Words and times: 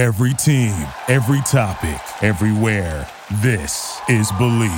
Every 0.00 0.32
team, 0.32 0.72
every 1.08 1.42
topic, 1.42 2.00
everywhere. 2.22 3.06
This 3.42 4.00
is 4.08 4.32
Believe. 4.38 4.70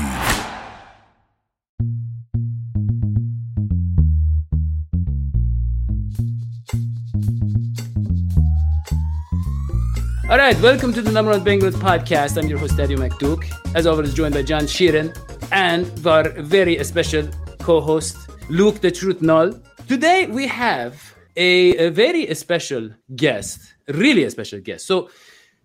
All 10.29 10.39
right, 10.39 10.61
welcome 10.61 10.93
to 10.93 11.00
the 11.00 11.12
Number 11.12 11.30
One 11.30 11.45
Bengals 11.45 11.75
podcast. 11.75 12.36
I'm 12.36 12.48
your 12.48 12.59
host, 12.59 12.77
Daddy 12.77 12.96
McDuke. 12.96 13.48
As 13.77 13.86
always, 13.86 14.12
joined 14.14 14.34
by 14.34 14.43
John 14.43 14.62
Sheeran 14.62 15.16
and 15.52 15.86
our 16.04 16.30
very 16.30 16.82
special 16.82 17.29
co-host, 17.61 18.16
Luke 18.48 18.80
the 18.80 18.91
Truth 18.91 19.23
Null. 19.23 19.54
Today 19.86 20.27
we 20.27 20.48
have 20.48 21.12
a, 21.37 21.87
a 21.87 21.91
very 21.91 22.33
special 22.35 22.91
guest, 23.17 23.75
really 23.89 24.25
a 24.25 24.31
special 24.31 24.61
guest. 24.61 24.87
So, 24.87 25.11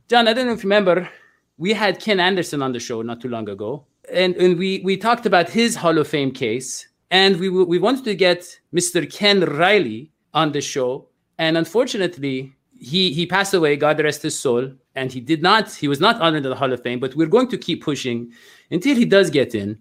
John, 0.07 0.27
I 0.27 0.34
don't 0.34 0.47
know 0.47 0.54
if 0.54 0.63
you 0.63 0.70
remember, 0.70 1.09
we 1.57 1.73
had 1.73 1.99
Ken 1.99 2.20
Anderson 2.20 2.62
on 2.62 2.71
the 2.71 2.80
show 2.80 3.02
not 3.02 3.21
too 3.21 3.30
long 3.30 3.49
ago, 3.49 3.85
and, 4.12 4.35
and 4.35 4.57
we, 4.57 4.81
we 4.84 4.95
talked 4.95 5.26
about 5.26 5.49
his 5.49 5.76
Hall 5.76 5.98
of 5.98 6.07
Fame 6.07 6.31
case, 6.31 6.88
and 7.12 7.38
we, 7.40 7.49
we 7.49 7.80
wanted 7.80 8.05
to 8.05 8.16
get 8.16 8.59
Mr. 8.73 9.12
Ken 9.12 9.41
Riley 9.41 10.12
on 10.34 10.52
the 10.52 10.62
show, 10.62 11.07
and 11.38 11.57
unfortunately, 11.57 12.54
he 12.79 13.12
he 13.12 13.26
passed 13.26 13.54
away 13.54 13.76
god 13.76 13.99
rest 13.99 14.21
his 14.21 14.38
soul 14.38 14.71
and 14.95 15.12
he 15.12 15.20
did 15.20 15.41
not 15.41 15.73
he 15.73 15.88
was 15.88 15.99
not 15.99 16.20
honored 16.21 16.45
in 16.45 16.49
the 16.49 16.55
hall 16.55 16.71
of 16.71 16.81
fame 16.84 16.99
but 16.99 17.15
we're 17.15 17.27
going 17.27 17.48
to 17.48 17.57
keep 17.57 17.84
pushing 17.84 18.31
until 18.71 18.95
he 18.95 19.05
does 19.05 19.29
get 19.29 19.55
in 19.55 19.77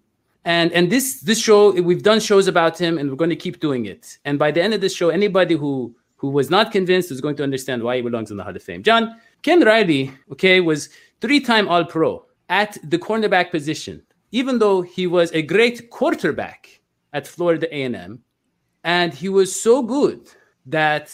and 0.46 0.73
and 0.73 0.91
this 0.91 1.20
this 1.20 1.38
show 1.38 1.73
we've 1.73 2.02
done 2.02 2.20
shows 2.20 2.46
about 2.48 2.78
him 2.78 2.96
and 2.96 3.10
we're 3.10 3.16
going 3.16 3.37
to 3.37 3.37
keep 3.37 3.60
doing 3.60 3.84
it 3.84 4.18
and 4.24 4.38
by 4.38 4.50
the 4.50 4.62
end 4.62 4.73
of 4.73 4.80
this 4.80 4.95
show 4.95 5.10
anybody 5.10 5.54
who 5.54 5.95
who 6.16 6.30
was 6.30 6.48
not 6.48 6.73
convinced 6.73 7.10
is 7.10 7.20
going 7.20 7.37
to 7.37 7.42
understand 7.42 7.82
why 7.82 7.96
he 7.96 8.02
belongs 8.02 8.30
in 8.30 8.38
the 8.38 8.45
hall 8.45 8.56
of 8.56 8.62
fame 8.62 8.82
john 8.82 9.14
ken 9.42 9.60
riley 9.62 10.10
okay 10.32 10.60
was 10.60 10.88
three-time 11.20 11.68
all 11.68 11.84
pro 11.84 12.24
at 12.48 12.78
the 12.84 12.98
cornerback 12.98 13.51
position 13.51 14.02
even 14.30 14.59
though 14.59 14.80
he 14.80 15.07
was 15.07 15.30
a 15.32 15.43
great 15.43 15.90
quarterback 15.90 16.80
at 17.13 17.26
florida 17.26 17.66
a&m 17.74 18.23
and 18.87 19.13
he 19.13 19.29
was 19.29 19.60
so 19.60 19.82
good 19.82 20.29
that 20.65 21.10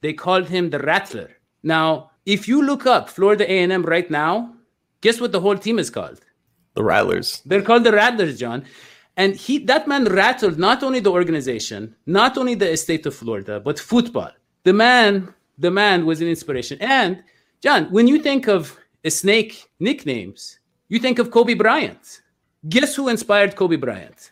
they 0.00 0.12
called 0.12 0.48
him 0.48 0.70
the 0.70 0.78
Rattler. 0.78 1.30
Now, 1.64 2.12
if 2.24 2.46
you 2.46 2.64
look 2.64 2.86
up 2.86 3.08
Florida 3.08 3.50
A&M 3.50 3.82
right 3.82 4.08
now, 4.10 4.54
guess 5.00 5.20
what 5.20 5.32
the 5.32 5.40
whole 5.40 5.56
team 5.58 5.78
is 5.78 5.90
called? 5.90 6.20
The 6.78 6.84
Rattlers. 6.84 7.42
They're 7.44 7.66
called 7.68 7.82
the 7.82 7.90
Rattlers, 7.90 8.38
John. 8.38 8.64
And 9.16 9.34
he 9.34 9.58
that 9.70 9.88
man 9.88 10.04
rattled 10.04 10.56
not 10.68 10.84
only 10.86 11.00
the 11.00 11.10
organization, 11.10 11.80
not 12.06 12.38
only 12.38 12.54
the 12.54 12.76
state 12.76 13.04
of 13.04 13.14
Florida, 13.16 13.58
but 13.58 13.76
football. 13.80 14.30
The 14.62 14.72
man, 14.72 15.34
the 15.58 15.72
man 15.72 16.06
was 16.06 16.20
an 16.20 16.28
inspiration. 16.28 16.78
And 16.80 17.24
John, 17.64 17.86
when 17.96 18.06
you 18.06 18.20
think 18.28 18.46
of 18.46 18.78
a 19.02 19.10
snake 19.10 19.52
nicknames, 19.80 20.60
you 20.88 21.00
think 21.00 21.18
of 21.18 21.32
Kobe 21.32 21.54
Bryant. 21.54 22.04
Guess 22.68 22.94
who 22.94 23.08
inspired 23.08 23.56
Kobe 23.56 23.74
Bryant? 23.74 24.30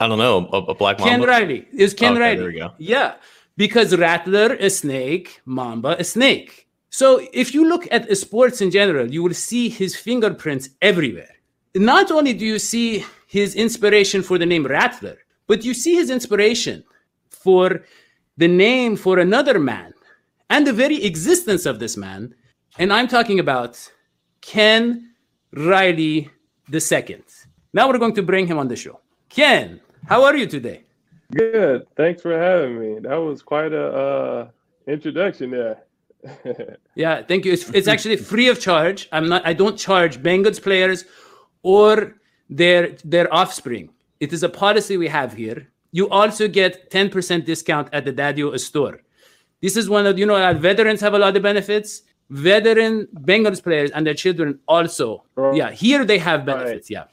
I 0.00 0.06
don't 0.06 0.18
know. 0.18 0.36
A, 0.52 0.58
a 0.72 0.74
black 0.74 0.98
mamba. 0.98 1.10
Ken 1.10 1.22
Riley. 1.32 1.66
Is 1.72 1.94
Ken 1.94 2.12
Okay, 2.12 2.20
Riley? 2.20 2.36
there 2.36 2.46
we 2.48 2.58
go. 2.58 2.72
Yeah, 2.76 3.14
because 3.56 3.96
rattler 3.96 4.50
a 4.60 4.68
snake, 4.68 5.40
mamba 5.46 5.96
a 5.98 6.04
snake. 6.04 6.68
So 6.90 7.26
if 7.32 7.54
you 7.54 7.66
look 7.66 7.88
at 7.90 8.14
sports 8.18 8.60
in 8.60 8.70
general, 8.70 9.10
you 9.10 9.22
will 9.22 9.38
see 9.48 9.70
his 9.70 9.96
fingerprints 9.96 10.68
everywhere. 10.82 11.36
Not 11.74 12.10
only 12.10 12.32
do 12.32 12.44
you 12.44 12.58
see 12.58 13.04
his 13.26 13.54
inspiration 13.54 14.22
for 14.22 14.38
the 14.38 14.46
name 14.46 14.66
Rattler, 14.66 15.18
but 15.46 15.64
you 15.64 15.72
see 15.74 15.94
his 15.94 16.10
inspiration 16.10 16.82
for 17.28 17.84
the 18.36 18.48
name 18.48 18.96
for 18.96 19.18
another 19.18 19.58
man 19.58 19.92
and 20.48 20.66
the 20.66 20.72
very 20.72 21.04
existence 21.04 21.66
of 21.66 21.78
this 21.78 21.96
man. 21.96 22.34
And 22.78 22.92
I'm 22.92 23.06
talking 23.06 23.38
about 23.38 23.78
Ken 24.40 25.12
Riley 25.52 26.30
II. 26.72 27.22
Now 27.72 27.88
we're 27.88 27.98
going 27.98 28.14
to 28.14 28.22
bring 28.22 28.46
him 28.46 28.58
on 28.58 28.66
the 28.68 28.76
show. 28.76 29.00
Ken, 29.28 29.80
how 30.08 30.24
are 30.24 30.36
you 30.36 30.46
today? 30.46 30.82
Good. 31.32 31.86
Thanks 31.96 32.22
for 32.22 32.36
having 32.36 32.80
me. 32.80 32.98
That 33.00 33.16
was 33.16 33.42
quite 33.42 33.72
a 33.72 33.86
uh, 33.86 34.48
introduction 34.86 35.50
there. 35.50 35.82
Yeah, 36.96 37.22
thank 37.22 37.44
you. 37.46 37.52
It's, 37.52 37.70
it's 37.70 37.88
actually 37.88 38.16
free 38.16 38.48
of 38.48 38.60
charge. 38.60 39.08
I'm 39.10 39.28
not. 39.28 39.46
I 39.46 39.54
don't 39.54 39.78
charge 39.78 40.18
Bengals 40.22 40.60
players 40.60 41.04
or 41.62 42.14
their 42.48 42.96
their 43.04 43.32
offspring. 43.32 43.90
It 44.20 44.32
is 44.32 44.42
a 44.42 44.48
policy 44.48 44.96
we 44.96 45.08
have 45.08 45.32
here. 45.32 45.68
You 45.92 46.08
also 46.10 46.46
get 46.46 46.90
10% 46.90 47.44
discount 47.44 47.88
at 47.92 48.04
the 48.04 48.12
Dadio 48.12 48.58
store. 48.60 49.00
This 49.60 49.76
is 49.76 49.88
one 49.88 50.06
of 50.06 50.18
you 50.18 50.26
know 50.26 50.36
our 50.36 50.54
veterans 50.54 51.00
have 51.00 51.14
a 51.14 51.18
lot 51.18 51.36
of 51.36 51.42
benefits. 51.42 52.02
Veteran 52.30 53.08
Bengals 53.22 53.62
players 53.62 53.90
and 53.90 54.06
their 54.06 54.14
children 54.14 54.58
also. 54.68 55.24
Right. 55.34 55.56
Yeah, 55.56 55.70
here 55.72 56.04
they 56.04 56.18
have 56.18 56.46
benefits. 56.46 56.88
Yeah. 56.88 57.04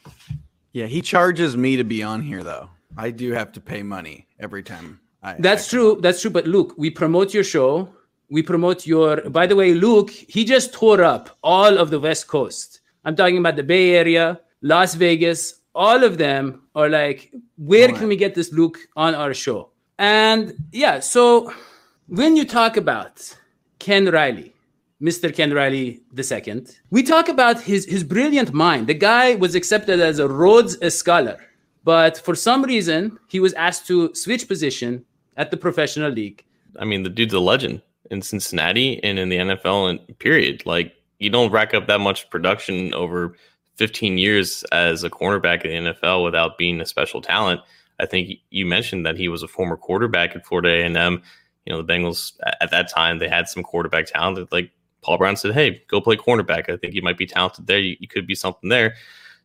Yeah, 0.74 0.86
he 0.86 1.02
charges 1.02 1.57
me 1.57 1.75
to 1.75 1.84
be 1.84 2.03
on 2.03 2.22
here 2.22 2.44
though. 2.44 2.69
I 2.97 3.09
do 3.12 3.31
have 3.31 3.52
to 3.53 3.59
pay 3.62 3.81
money 3.84 4.28
every 4.40 4.62
time. 4.63 5.00
I, 5.24 5.34
That's 5.40 5.68
I- 5.68 5.69
true. 5.72 5.97
That's 6.02 6.22
true. 6.22 6.30
But 6.31 6.46
Luke, 6.47 6.74
we 6.78 6.90
promote 6.91 7.34
your 7.34 7.44
show. 7.44 7.90
We 8.30 8.44
promote 8.44 8.86
your. 8.86 9.22
By 9.30 9.47
the 9.47 9.56
way, 9.56 9.74
Luke, 9.74 10.12
he 10.12 10.46
just 10.46 10.74
tore 10.74 11.03
up 11.03 11.36
all 11.41 11.78
of 11.78 11.90
the 11.90 12.00
West 12.00 12.28
Coast. 12.28 12.76
I'm 13.07 13.16
talking 13.16 13.38
about 13.38 13.56
the 13.56 13.63
Bay 13.63 13.95
Area, 13.95 14.38
Las 14.62 14.95
Vegas. 14.95 15.62
All 15.73 16.03
of 16.03 16.18
them 16.18 16.63
are 16.75 16.90
like, 16.90 17.31
where 17.56 17.94
can 17.94 18.09
we 18.09 18.18
get 18.18 18.35
this 18.35 18.51
Luke 18.51 18.79
on 18.97 19.16
our 19.16 19.34
show? 19.34 19.69
And 19.97 20.53
yeah, 20.73 21.00
so 21.00 21.53
when 22.07 22.35
you 22.35 22.44
talk 22.44 22.75
about 22.75 23.34
Ken 23.79 24.12
Riley, 24.12 24.53
Mr. 25.01 25.34
Ken 25.34 25.53
Riley 25.53 26.01
II, 26.18 26.66
we 26.91 27.01
talk 27.01 27.29
about 27.29 27.62
his 27.62 27.85
his 27.85 28.03
brilliant 28.03 28.51
mind. 28.51 28.88
The 28.88 28.94
guy 28.94 29.35
was 29.35 29.56
accepted 29.56 30.01
as 30.01 30.19
a 30.19 30.28
Rhodes 30.28 30.75
Scholar, 30.94 31.38
but 31.85 32.18
for 32.18 32.35
some 32.35 32.62
reason 32.63 33.18
he 33.29 33.39
was 33.39 33.53
asked 33.53 33.88
to 33.88 34.13
switch 34.16 34.50
position 34.50 35.06
at 35.38 35.50
the 35.50 35.56
professional 35.56 36.12
league. 36.12 36.44
I 36.78 36.84
mean, 36.84 37.03
the 37.03 37.09
dude's 37.09 37.34
a 37.34 37.39
legend 37.39 37.81
in 38.12 38.22
Cincinnati 38.22 39.01
and 39.01 39.18
in 39.18 39.29
the 39.29 39.38
NFL 39.38 39.91
and 39.91 40.19
period. 40.19 40.66
Like, 40.66 40.97
you 41.19 41.29
don't 41.29 41.51
rack 41.51 41.73
up 41.73 41.88
that 41.88 42.00
much 42.00 42.29
production 42.29 42.94
over 42.94 43.35
15 43.75 44.17
years 44.17 44.63
as 44.72 45.03
a 45.03 45.09
cornerback 45.09 45.63
in 45.63 45.83
the 45.83 45.94
NFL 45.94 46.23
without 46.23 46.57
being 46.57 46.81
a 46.81 46.85
special 46.85 47.22
talent. 47.22 47.61
I 48.00 48.05
think 48.05 48.39
you 48.50 48.66
mentioned 48.66 49.05
that 49.05 49.17
he 49.17 49.27
was 49.27 49.44
a 49.44 49.47
former 49.47 49.77
quarterback 49.77 50.35
at 50.35 50.45
Florida 50.45 50.69
A&M. 50.69 51.22
You 51.66 51.73
know, 51.73 51.81
the 51.81 51.94
Bengals 51.94 52.33
at 52.61 52.72
that 52.72 52.89
time 52.89 53.19
they 53.19 53.27
had 53.27 53.47
some 53.47 53.63
quarterback 53.63 54.06
talent. 54.06 54.51
Like 54.51 54.72
Paul 55.01 55.17
Brown 55.17 55.35
said, 55.35 55.53
"Hey, 55.53 55.83
go 55.88 56.01
play 56.01 56.16
cornerback. 56.16 56.69
I 56.69 56.77
think 56.77 56.94
you 56.94 57.01
might 57.01 57.17
be 57.17 57.25
talented 57.25 57.67
there. 57.67 57.79
You, 57.79 57.97
you 58.00 58.07
could 58.07 58.27
be 58.27 58.35
something 58.35 58.69
there." 58.69 58.95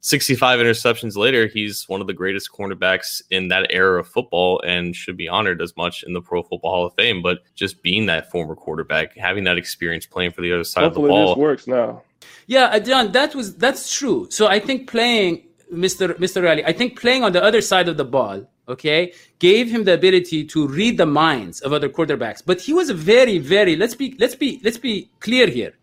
65 0.04 0.58
interceptions 0.58 1.16
later, 1.16 1.46
he's 1.46 1.88
one 1.88 2.00
of 2.00 2.08
the 2.08 2.12
greatest 2.12 2.50
cornerbacks 2.50 3.22
in 3.30 3.48
that 3.48 3.68
era 3.70 4.00
of 4.00 4.08
football 4.08 4.60
and 4.66 4.96
should 4.96 5.16
be 5.16 5.28
honored 5.28 5.62
as 5.62 5.76
much 5.76 6.02
in 6.02 6.12
the 6.12 6.20
Pro 6.20 6.42
Football 6.42 6.72
Hall 6.72 6.86
of 6.86 6.94
Fame. 6.94 7.22
But 7.22 7.38
just 7.54 7.82
being 7.82 8.06
that 8.06 8.28
former 8.28 8.56
quarterback, 8.56 9.16
having 9.16 9.44
that 9.44 9.58
experience 9.58 10.04
playing 10.04 10.32
for 10.32 10.42
the 10.42 10.52
other 10.52 10.64
side 10.64 10.82
Hopefully 10.82 11.04
of 11.04 11.08
the 11.08 11.24
ball, 11.24 11.34
this 11.34 11.38
works 11.38 11.66
now. 11.68 12.02
Yeah, 12.48 12.64
uh, 12.64 12.80
John, 12.80 13.12
that 13.12 13.34
was 13.36 13.54
that's 13.54 13.96
true. 13.96 14.26
So 14.30 14.48
I 14.48 14.58
think 14.58 14.90
playing 14.90 15.44
Mr. 15.72 16.12
Mr. 16.18 16.42
Riley, 16.42 16.64
I 16.64 16.72
think 16.72 17.00
playing 17.00 17.22
on 17.22 17.32
the 17.32 17.42
other 17.42 17.60
side 17.60 17.88
of 17.88 17.96
the 17.96 18.04
ball, 18.04 18.44
okay, 18.68 19.12
gave 19.38 19.70
him 19.70 19.84
the 19.84 19.94
ability 19.94 20.44
to 20.46 20.66
read 20.66 20.98
the 20.98 21.06
minds 21.06 21.60
of 21.60 21.72
other 21.72 21.88
quarterbacks. 21.88 22.42
But 22.44 22.60
he 22.60 22.72
was 22.72 22.90
a 22.90 22.94
very, 22.94 23.38
very 23.38 23.76
let's 23.76 23.94
be 23.94 24.16
let's 24.18 24.34
be 24.34 24.60
let's 24.64 24.78
be 24.78 25.10
clear 25.20 25.46
here. 25.46 25.74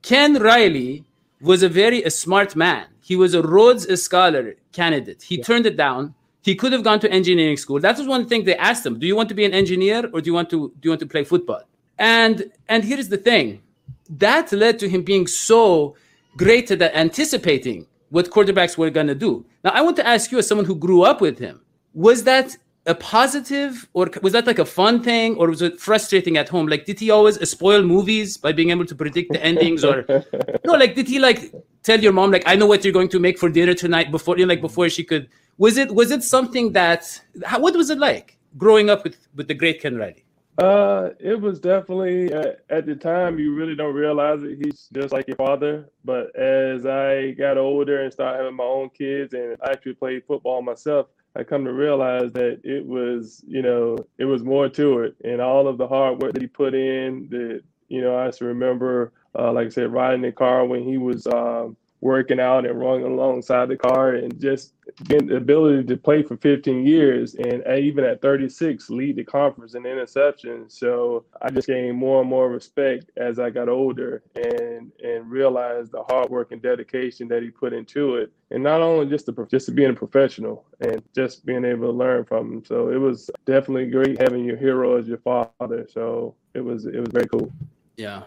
Ken 0.00 0.40
Riley 0.40 1.04
was 1.40 1.62
a 1.62 1.68
very 1.68 2.02
a 2.02 2.10
smart 2.10 2.56
man. 2.56 2.86
He 3.00 3.16
was 3.16 3.34
a 3.34 3.42
Rhodes 3.42 3.86
Scholar 4.02 4.54
candidate. 4.72 5.22
He 5.22 5.42
turned 5.42 5.66
it 5.66 5.76
down. 5.76 6.14
He 6.42 6.54
could 6.54 6.72
have 6.72 6.82
gone 6.82 7.00
to 7.00 7.10
engineering 7.10 7.56
school. 7.56 7.80
That 7.80 7.98
was 7.98 8.06
one 8.06 8.26
thing 8.26 8.44
they 8.44 8.56
asked 8.56 8.84
him. 8.86 8.98
Do 8.98 9.06
you 9.06 9.16
want 9.16 9.28
to 9.28 9.34
be 9.34 9.44
an 9.44 9.52
engineer 9.52 10.08
or 10.12 10.20
do 10.20 10.30
you 10.30 10.34
want 10.34 10.50
to 10.50 10.72
do 10.80 10.86
you 10.86 10.90
want 10.90 11.00
to 11.00 11.06
play 11.06 11.24
football? 11.24 11.62
And 11.98 12.50
and 12.68 12.84
here's 12.84 13.08
the 13.08 13.18
thing. 13.18 13.62
That 14.08 14.52
led 14.52 14.78
to 14.78 14.88
him 14.88 15.02
being 15.02 15.26
so 15.26 15.94
great 16.36 16.70
at 16.70 16.80
anticipating 16.82 17.86
what 18.10 18.30
quarterbacks 18.30 18.78
were 18.78 18.90
going 18.90 19.08
to 19.08 19.14
do. 19.14 19.44
Now, 19.64 19.70
I 19.70 19.82
want 19.82 19.96
to 19.96 20.06
ask 20.06 20.32
you, 20.32 20.38
as 20.38 20.46
someone 20.46 20.64
who 20.64 20.74
grew 20.74 21.02
up 21.02 21.20
with 21.20 21.38
him, 21.38 21.60
was 21.92 22.24
that 22.24 22.56
a 22.88 22.94
positive 22.94 23.88
or 23.92 24.10
was 24.22 24.32
that 24.32 24.46
like 24.46 24.58
a 24.58 24.64
fun 24.64 25.02
thing 25.02 25.36
or 25.36 25.48
was 25.48 25.62
it 25.62 25.78
frustrating 25.78 26.36
at 26.38 26.48
home? 26.48 26.66
Like, 26.66 26.86
did 26.86 26.98
he 26.98 27.10
always 27.10 27.36
spoil 27.48 27.82
movies 27.82 28.36
by 28.36 28.52
being 28.52 28.70
able 28.70 28.86
to 28.86 28.94
predict 28.94 29.32
the 29.32 29.44
endings 29.44 29.84
or 29.84 30.04
no? 30.64 30.72
Like, 30.72 30.94
did 30.94 31.06
he 31.06 31.18
like 31.18 31.54
tell 31.82 32.00
your 32.00 32.12
mom 32.12 32.30
like, 32.30 32.44
I 32.46 32.56
know 32.56 32.66
what 32.66 32.84
you're 32.84 32.92
going 32.94 33.10
to 33.10 33.20
make 33.20 33.38
for 33.38 33.50
dinner 33.50 33.74
tonight 33.74 34.10
before 34.10 34.38
you 34.38 34.46
like 34.46 34.62
before 34.62 34.88
she 34.88 35.04
could? 35.04 35.28
Was 35.58 35.76
it 35.76 35.94
was 35.94 36.10
it 36.10 36.22
something 36.22 36.72
that? 36.72 37.20
How, 37.44 37.60
what 37.60 37.76
was 37.76 37.90
it 37.90 37.98
like 37.98 38.38
growing 38.56 38.88
up 38.88 39.04
with 39.04 39.18
with 39.36 39.48
the 39.48 39.54
great 39.54 39.82
Ken 39.82 39.96
Riley? 39.96 40.24
Uh, 40.58 41.10
it 41.20 41.40
was 41.40 41.60
definitely 41.60 42.32
uh, 42.32 42.52
at 42.70 42.84
the 42.84 42.94
time 42.96 43.38
you 43.38 43.54
really 43.54 43.76
don't 43.76 43.94
realize 43.94 44.42
it. 44.42 44.58
He's 44.60 44.88
just 44.92 45.12
like 45.12 45.28
your 45.28 45.36
father. 45.36 45.88
But 46.04 46.34
as 46.34 46.84
I 46.86 47.32
got 47.32 47.58
older 47.58 48.02
and 48.02 48.12
started 48.12 48.38
having 48.38 48.56
my 48.56 48.64
own 48.64 48.90
kids 48.90 49.34
and 49.34 49.56
I 49.62 49.70
actually 49.70 49.94
played 49.94 50.24
football 50.26 50.60
myself, 50.62 51.06
I 51.38 51.44
come 51.44 51.64
to 51.64 51.72
realize 51.72 52.32
that 52.32 52.60
it 52.64 52.84
was, 52.84 53.44
you 53.46 53.62
know, 53.62 53.96
it 54.18 54.24
was 54.24 54.42
more 54.42 54.68
to 54.70 55.00
it, 55.00 55.16
and 55.24 55.40
all 55.40 55.68
of 55.68 55.78
the 55.78 55.86
hard 55.86 56.20
work 56.20 56.32
that 56.32 56.42
he 56.42 56.48
put 56.48 56.74
in. 56.74 57.28
That 57.30 57.62
you 57.88 58.00
know, 58.00 58.18
I 58.18 58.26
just 58.26 58.40
remember 58.40 59.12
uh, 59.38 59.52
like 59.52 59.66
I 59.66 59.70
said, 59.70 59.92
riding 59.92 60.22
the 60.22 60.32
car 60.32 60.64
when 60.64 60.82
he 60.82 60.98
was 60.98 61.26
um, 61.26 61.76
working 62.00 62.38
out 62.38 62.66
and 62.66 62.78
running 62.78 63.06
alongside 63.06 63.68
the 63.68 63.76
car, 63.76 64.14
and 64.14 64.40
just 64.40 64.72
getting 65.04 65.28
the 65.28 65.36
ability 65.36 65.84
to 65.84 65.96
play 65.96 66.22
for 66.22 66.36
15 66.36 66.86
years 66.86 67.34
and 67.34 67.62
even 67.78 68.04
at 68.04 68.22
36 68.22 68.88
lead 68.90 69.16
the 69.16 69.24
conference 69.24 69.74
in 69.74 69.82
interceptions. 69.82 70.72
So 70.72 71.24
I 71.42 71.50
just 71.50 71.68
gained 71.68 71.96
more 71.96 72.20
and 72.20 72.30
more 72.30 72.48
respect 72.48 73.10
as 73.16 73.38
I 73.38 73.50
got 73.50 73.68
older 73.68 74.22
and 74.34 74.92
and 75.02 75.30
realized 75.30 75.92
the 75.92 76.02
hard 76.04 76.30
work 76.30 76.52
and 76.52 76.62
dedication 76.62 77.28
that 77.28 77.42
he 77.42 77.50
put 77.50 77.72
into 77.72 78.16
it. 78.16 78.32
And 78.50 78.62
not 78.62 78.80
only 78.80 79.06
just 79.06 79.26
the 79.26 79.46
just 79.50 79.74
being 79.74 79.90
a 79.90 79.94
professional 79.94 80.64
and 80.80 81.02
just 81.14 81.44
being 81.44 81.64
able 81.64 81.88
to 81.88 81.92
learn 81.92 82.24
from 82.24 82.52
him. 82.52 82.64
So 82.64 82.90
it 82.90 82.98
was 82.98 83.30
definitely 83.44 83.90
great 83.90 84.20
having 84.20 84.44
your 84.44 84.56
hero 84.56 84.96
as 84.98 85.06
your 85.06 85.18
father. 85.18 85.86
So 85.92 86.34
it 86.54 86.60
was 86.60 86.86
it 86.86 86.98
was 86.98 87.10
very 87.12 87.28
cool. 87.28 87.52
Yeah. 87.96 88.22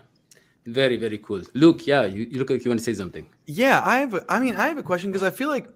Very, 0.65 0.97
very 0.97 1.17
cool. 1.17 1.41
Luke, 1.53 1.87
yeah, 1.87 2.05
you, 2.05 2.27
you 2.29 2.37
look 2.37 2.49
like 2.49 2.63
you 2.63 2.69
want 2.69 2.79
to 2.79 2.83
say 2.83 2.93
something. 2.93 3.27
Yeah, 3.47 3.81
I 3.83 3.99
have. 3.99 4.13
A, 4.13 4.25
I 4.29 4.39
mean, 4.39 4.55
I 4.55 4.67
have 4.67 4.77
a 4.77 4.83
question 4.83 5.11
because 5.11 5.25
I 5.25 5.31
feel 5.31 5.49
like 5.49 5.67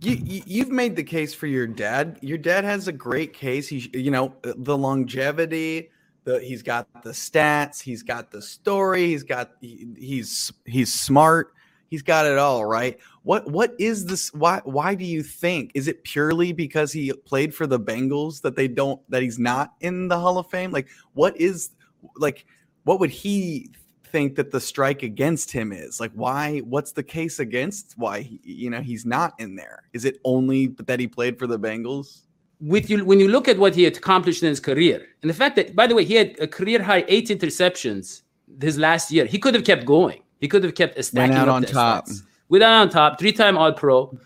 you, 0.00 0.42
you 0.46 0.60
have 0.60 0.72
made 0.72 0.96
the 0.96 1.04
case 1.04 1.34
for 1.34 1.46
your 1.46 1.66
dad. 1.66 2.18
Your 2.22 2.38
dad 2.38 2.64
has 2.64 2.88
a 2.88 2.92
great 2.92 3.32
case. 3.34 3.68
He 3.68 3.90
you 3.92 4.10
know 4.10 4.34
the 4.42 4.76
longevity. 4.76 5.90
The, 6.24 6.40
he's 6.40 6.62
got 6.62 6.86
the 7.02 7.10
stats. 7.10 7.80
He's 7.80 8.02
got 8.02 8.30
the 8.30 8.40
story. 8.40 9.06
He's 9.08 9.22
got 9.22 9.52
he, 9.60 9.88
he's 9.98 10.52
he's 10.64 10.92
smart. 10.92 11.52
He's 11.88 12.02
got 12.02 12.24
it 12.24 12.38
all 12.38 12.64
right. 12.64 12.98
What 13.22 13.50
what 13.50 13.74
is 13.78 14.06
this? 14.06 14.32
Why 14.32 14.62
why 14.64 14.94
do 14.94 15.04
you 15.04 15.22
think? 15.22 15.72
Is 15.74 15.88
it 15.88 16.04
purely 16.04 16.52
because 16.52 16.90
he 16.90 17.12
played 17.12 17.54
for 17.54 17.66
the 17.66 17.78
Bengals 17.78 18.40
that 18.42 18.56
they 18.56 18.66
don't 18.66 19.00
that 19.10 19.22
he's 19.22 19.38
not 19.38 19.74
in 19.80 20.08
the 20.08 20.18
Hall 20.18 20.38
of 20.38 20.48
Fame? 20.48 20.70
Like 20.70 20.88
what 21.12 21.36
is 21.38 21.70
like 22.16 22.46
what 22.84 22.98
would 22.98 23.10
he 23.10 23.70
think 24.12 24.36
that 24.36 24.50
the 24.50 24.60
strike 24.60 25.02
against 25.02 25.50
him 25.50 25.72
is? 25.72 25.98
Like, 25.98 26.12
why? 26.14 26.58
What's 26.60 26.92
the 26.92 27.02
case 27.02 27.40
against 27.40 27.94
why 27.96 28.20
he, 28.20 28.40
you 28.44 28.70
know 28.70 28.80
he's 28.80 29.04
not 29.04 29.34
in 29.38 29.56
there? 29.56 29.84
Is 29.92 30.04
it 30.04 30.20
only 30.24 30.68
that 30.86 31.00
he 31.00 31.08
played 31.08 31.38
for 31.38 31.46
the 31.46 31.58
Bengals? 31.58 32.20
With 32.60 32.88
you, 32.88 33.04
when 33.04 33.18
you 33.18 33.28
look 33.28 33.48
at 33.48 33.58
what 33.58 33.74
he 33.74 33.86
accomplished 33.86 34.42
in 34.44 34.48
his 34.48 34.60
career, 34.60 35.04
and 35.22 35.28
the 35.28 35.34
fact 35.34 35.56
that, 35.56 35.74
by 35.74 35.88
the 35.88 35.96
way, 35.96 36.04
he 36.04 36.14
had 36.14 36.36
a 36.38 36.46
career 36.46 36.80
high 36.80 37.04
eight 37.08 37.28
interceptions 37.28 38.22
his 38.60 38.78
last 38.78 39.10
year, 39.10 39.24
he 39.24 39.38
could 39.38 39.54
have 39.54 39.64
kept 39.64 39.84
going. 39.84 40.22
He 40.40 40.46
could 40.46 40.62
have 40.62 40.74
kept 40.74 41.02
stacking 41.02 41.34
Went 41.34 41.40
out 41.40 41.48
on 41.48 41.62
top. 41.64 42.06
Stats. 42.06 42.22
Without 42.48 42.82
on 42.82 42.90
top, 42.90 43.18
three-time 43.18 43.56
All-Pro. 43.56 44.16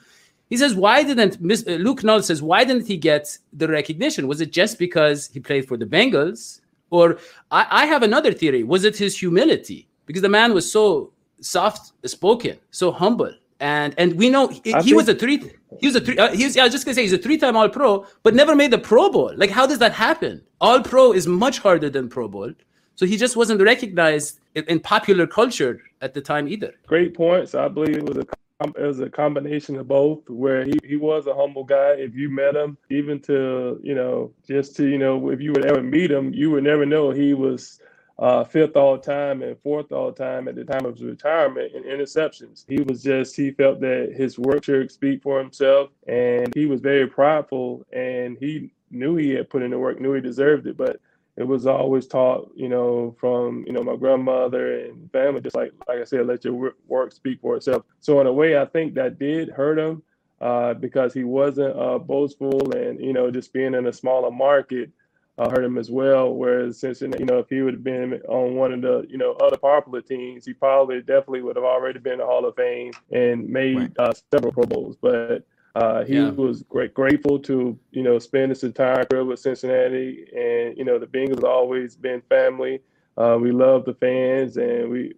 He 0.51 0.57
says, 0.57 0.75
why 0.75 1.03
didn't 1.03 1.37
uh, 1.37 1.73
Luke 1.73 2.03
Null 2.05 2.23
says, 2.23 2.43
why 2.43 2.65
didn't 2.65 2.87
he 2.87 2.97
get 2.97 3.39
the 3.53 3.69
recognition? 3.69 4.27
Was 4.29 4.41
it 4.41 4.53
just 4.53 4.79
because 4.79 5.29
he 5.29 5.41
played 5.41 5.67
for 5.67 5.77
the 5.77 5.87
Bengals? 5.87 6.61
Or 6.97 7.19
I, 7.51 7.67
I 7.83 7.87
have 7.87 8.03
another 8.03 8.33
theory. 8.33 8.63
Was 8.63 8.85
it 8.85 8.97
his 8.97 9.19
humility? 9.19 9.89
Because 10.07 10.23
the 10.23 10.35
man 10.41 10.55
was 10.55 10.71
so 10.71 11.13
soft 11.41 11.93
spoken, 12.05 12.57
so 12.71 12.93
humble. 12.93 13.33
And 13.59 13.95
and 13.97 14.09
we 14.21 14.29
know 14.29 14.49
he, 14.49 14.75
he 14.83 14.93
was 14.95 15.09
a 15.09 15.15
three. 15.15 15.39
He 15.81 15.87
was 15.87 15.97
a 15.97 16.01
three. 16.01 16.19
Uh, 16.19 16.33
he 16.33 16.45
was, 16.45 16.57
I 16.57 16.65
was 16.65 16.73
just 16.73 16.85
gonna 16.85 16.95
say 16.95 17.03
he's 17.03 17.13
a 17.13 17.19
three-time 17.19 17.57
All 17.57 17.71
Pro, 17.71 18.07
but 18.23 18.35
never 18.35 18.55
made 18.55 18.71
the 18.71 18.79
Pro 18.79 19.11
Bowl. 19.11 19.33
Like, 19.37 19.51
how 19.51 19.67
does 19.67 19.79
that 19.79 19.93
happen? 19.93 20.43
All 20.61 20.81
Pro 20.83 21.13
is 21.13 21.27
much 21.27 21.59
harder 21.59 21.89
than 21.89 22.09
Pro 22.09 22.29
Bowl, 22.29 22.53
so 22.97 23.07
he 23.07 23.17
just 23.17 23.35
wasn't 23.35 23.63
recognized 23.63 24.41
in, 24.55 24.65
in 24.65 24.81
popular 24.81 25.27
culture 25.27 25.81
at 26.03 26.13
the 26.13 26.21
time 26.21 26.49
either. 26.49 26.75
Great 26.87 27.15
points. 27.15 27.55
I 27.55 27.69
believe 27.69 27.97
it 27.97 28.05
was 28.05 28.19
a 28.19 28.27
it 28.61 28.79
was 28.79 29.01
a 29.01 29.11
combination 29.11 29.77
of 29.77 29.87
both 29.87 30.29
where 30.29 30.65
he, 30.65 30.79
he 30.85 30.97
was 30.97 31.27
a 31.27 31.35
humble 31.35 31.65
guy 31.65 31.93
if 31.99 32.15
you 32.15 32.31
met 32.31 32.57
him 32.57 32.79
even 32.91 33.21
to 33.21 33.79
you 33.83 33.95
know 33.95 34.33
just 34.47 34.75
to 34.77 34.89
you 34.89 34.99
know 34.99 35.31
if 35.31 35.41
you 35.41 35.53
would 35.53 35.67
ever 35.67 35.83
meet 35.83 36.11
him 36.11 36.33
you 36.33 36.51
would 36.51 36.65
never 36.65 36.87
know 36.87 37.11
he 37.11 37.35
was 37.35 37.81
uh, 38.19 38.45
fifth 38.45 38.77
all 38.77 38.99
time 38.99 39.43
and 39.43 39.59
fourth 39.61 39.93
all 39.93 40.11
time 40.11 40.49
at 40.49 40.55
the 40.55 40.65
time 40.65 40.87
of 40.87 40.95
his 40.95 41.05
retirement 41.05 41.73
in 41.75 41.83
interceptions. 41.83 42.65
He 42.67 42.81
was 42.81 43.03
just, 43.03 43.37
he 43.37 43.51
felt 43.51 43.81
that 43.81 44.15
his 44.17 44.39
work 44.39 44.65
should 44.65 44.91
speak 44.91 45.23
for 45.23 45.39
himself 45.39 45.91
and 46.09 46.51
he 46.55 46.65
was 46.65 46.81
very 46.81 47.07
prideful 47.07 47.85
and 47.93 48.39
he 48.39 48.73
knew 48.91 49.17
he 49.17 49.33
had 49.33 49.51
put 49.51 49.63
in 49.63 49.71
the 49.71 49.79
work, 49.79 50.01
knew 50.01 50.15
he 50.15 50.23
deserved 50.23 50.67
it. 50.67 50.79
But 50.79 50.99
it 51.37 51.47
was 51.47 51.67
always 51.67 52.07
taught, 52.07 52.51
you 52.55 52.69
know, 52.69 53.15
from 53.21 53.65
you 53.67 53.73
know 53.73 53.83
my 53.83 53.97
grandmother 53.97 54.81
and 54.81 55.11
family, 55.13 55.41
just 55.41 55.57
like 55.57 55.73
like 55.87 55.99
I 55.99 56.05
said, 56.05 56.27
let 56.27 56.45
your 56.45 56.75
work 56.87 57.13
speak 57.13 57.41
for 57.41 57.57
itself. 57.57 57.85
So 58.01 58.21
in 58.21 58.27
a 58.27 58.33
way, 58.33 58.59
I 58.59 58.65
think 58.65 58.95
that 58.95 59.19
did 59.19 59.51
hurt 59.51 59.79
him 59.79 60.03
uh, 60.41 60.75
because 60.75 61.13
he 61.13 61.25
wasn't 61.25 61.79
uh, 61.79 61.99
boastful 61.99 62.73
and 62.73 63.01
you 63.01 63.13
know 63.13 63.31
just 63.31 63.53
being 63.53 63.75
in 63.75 63.87
a 63.87 63.93
smaller 63.93 64.31
market 64.31 64.91
uh, 65.39 65.51
hurt 65.51 65.65
him 65.65 65.77
as 65.77 65.91
well. 65.91 66.35
Whereas 66.35 66.79
since 66.79 67.03
you 67.03 67.09
know 67.09 67.39
if 67.39 67.51
he 67.51 67.61
would 67.61 67.75
have 67.75 67.85
been 67.85 68.15
on 68.29 68.55
one 68.55 68.73
of 68.73 68.81
the 68.81 69.07
you 69.09 69.19
know 69.19 69.33
other 69.33 69.59
popular 69.59 70.01
teams, 70.01 70.47
he 70.47 70.55
probably 70.55 71.01
definitely 71.01 71.43
would 71.43 71.57
have 71.57 71.65
already 71.65 71.99
been 71.99 72.15
in 72.15 72.19
the 72.21 72.27
Hall 72.27 72.47
of 72.47 72.57
Fame 72.57 72.93
and 73.11 73.49
made 73.49 73.77
right. 73.77 73.93
uh, 73.99 74.13
several 74.33 74.53
Pro 74.53 74.65
Bowls. 74.65 74.97
But 75.01 75.47
uh, 75.77 76.05
he 76.07 76.15
yeah. 76.15 76.31
was 76.31 76.63
great, 76.63 76.95
grateful 76.95 77.39
to 77.39 77.79
you 77.91 78.03
know 78.03 78.19
spend 78.19 78.49
his 78.51 78.65
entire 78.65 79.05
career 79.05 79.25
with 79.27 79.39
Cincinnati, 79.39 80.25
and 80.35 80.77
you 80.79 80.87
know 80.87 80.99
the 80.99 81.07
Bengals 81.07 81.45
always 81.45 81.97
been 81.97 82.23
family. 82.31 82.81
Uh, 83.19 83.37
we 83.39 83.53
love 83.53 83.85
the 83.85 83.93
fans, 83.93 84.57
and 84.57 84.91
we, 84.91 85.13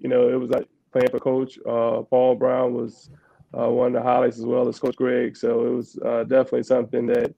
you 0.00 0.08
know, 0.08 0.28
it 0.28 0.34
was 0.34 0.50
like 0.50 0.66
playing 0.90 1.10
for 1.10 1.20
Coach 1.20 1.58
uh, 1.60 2.02
Paul 2.10 2.34
Brown 2.34 2.74
was 2.74 3.08
uh, 3.56 3.68
one 3.68 3.94
of 3.94 4.02
the 4.02 4.08
highlights 4.08 4.36
as 4.36 4.44
well 4.44 4.66
as 4.66 4.80
Coach 4.80 4.96
Gregg. 4.96 5.36
So 5.36 5.64
it 5.64 5.70
was 5.70 5.96
uh, 6.04 6.24
definitely 6.24 6.64
something 6.64 7.06
that 7.06 7.32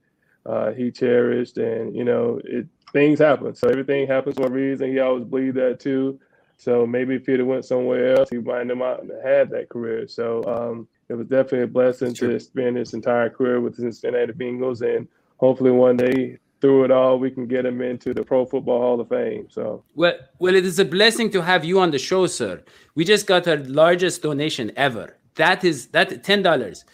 uh, 0.46 0.72
he 0.72 0.90
cherished, 0.90 1.58
and 1.58 1.94
you 1.94 2.04
know, 2.04 2.40
it 2.42 2.66
things 2.94 3.18
happen. 3.18 3.54
So 3.54 3.68
everything 3.68 4.06
happens 4.06 4.36
for 4.36 4.46
a 4.46 4.50
reason. 4.50 4.90
He 4.90 4.98
always 4.98 5.24
believed 5.24 5.58
that 5.58 5.78
too. 5.78 6.18
So 6.56 6.86
maybe 6.86 7.16
if 7.16 7.26
he'd 7.26 7.40
have 7.40 7.48
went 7.48 7.64
somewhere 7.64 8.16
else, 8.16 8.30
he 8.30 8.38
might 8.38 8.68
have 8.68 8.78
not 8.78 9.02
had 9.22 9.50
that 9.50 9.68
career. 9.68 10.08
So 10.08 10.42
um, 10.44 10.88
it 11.08 11.14
was 11.14 11.26
definitely 11.26 11.62
a 11.62 11.66
blessing 11.66 12.14
to 12.14 12.38
spend 12.40 12.76
his 12.76 12.94
entire 12.94 13.30
career 13.30 13.60
with 13.60 13.76
the 13.76 13.82
Cincinnati 13.82 14.32
Bengals, 14.32 14.80
and 14.80 15.06
hopefully 15.36 15.70
one 15.70 15.96
day 15.96 16.38
through 16.60 16.84
it 16.84 16.90
all, 16.90 17.18
we 17.18 17.30
can 17.30 17.46
get 17.46 17.66
him 17.66 17.80
into 17.82 18.14
the 18.14 18.24
Pro 18.24 18.46
Football 18.46 18.80
Hall 18.80 19.00
of 19.00 19.08
Fame. 19.08 19.46
So 19.50 19.84
well, 19.94 20.14
well, 20.38 20.54
it 20.54 20.64
is 20.64 20.78
a 20.78 20.84
blessing 20.84 21.30
to 21.30 21.42
have 21.42 21.64
you 21.64 21.80
on 21.80 21.90
the 21.90 21.98
show, 21.98 22.26
sir. 22.26 22.62
We 22.94 23.04
just 23.04 23.26
got 23.26 23.46
our 23.46 23.58
largest 23.58 24.22
donation 24.22 24.72
ever. 24.76 25.16
That 25.34 25.64
is 25.64 25.88
that 25.88 26.24
ten 26.24 26.42
dollars. 26.42 26.84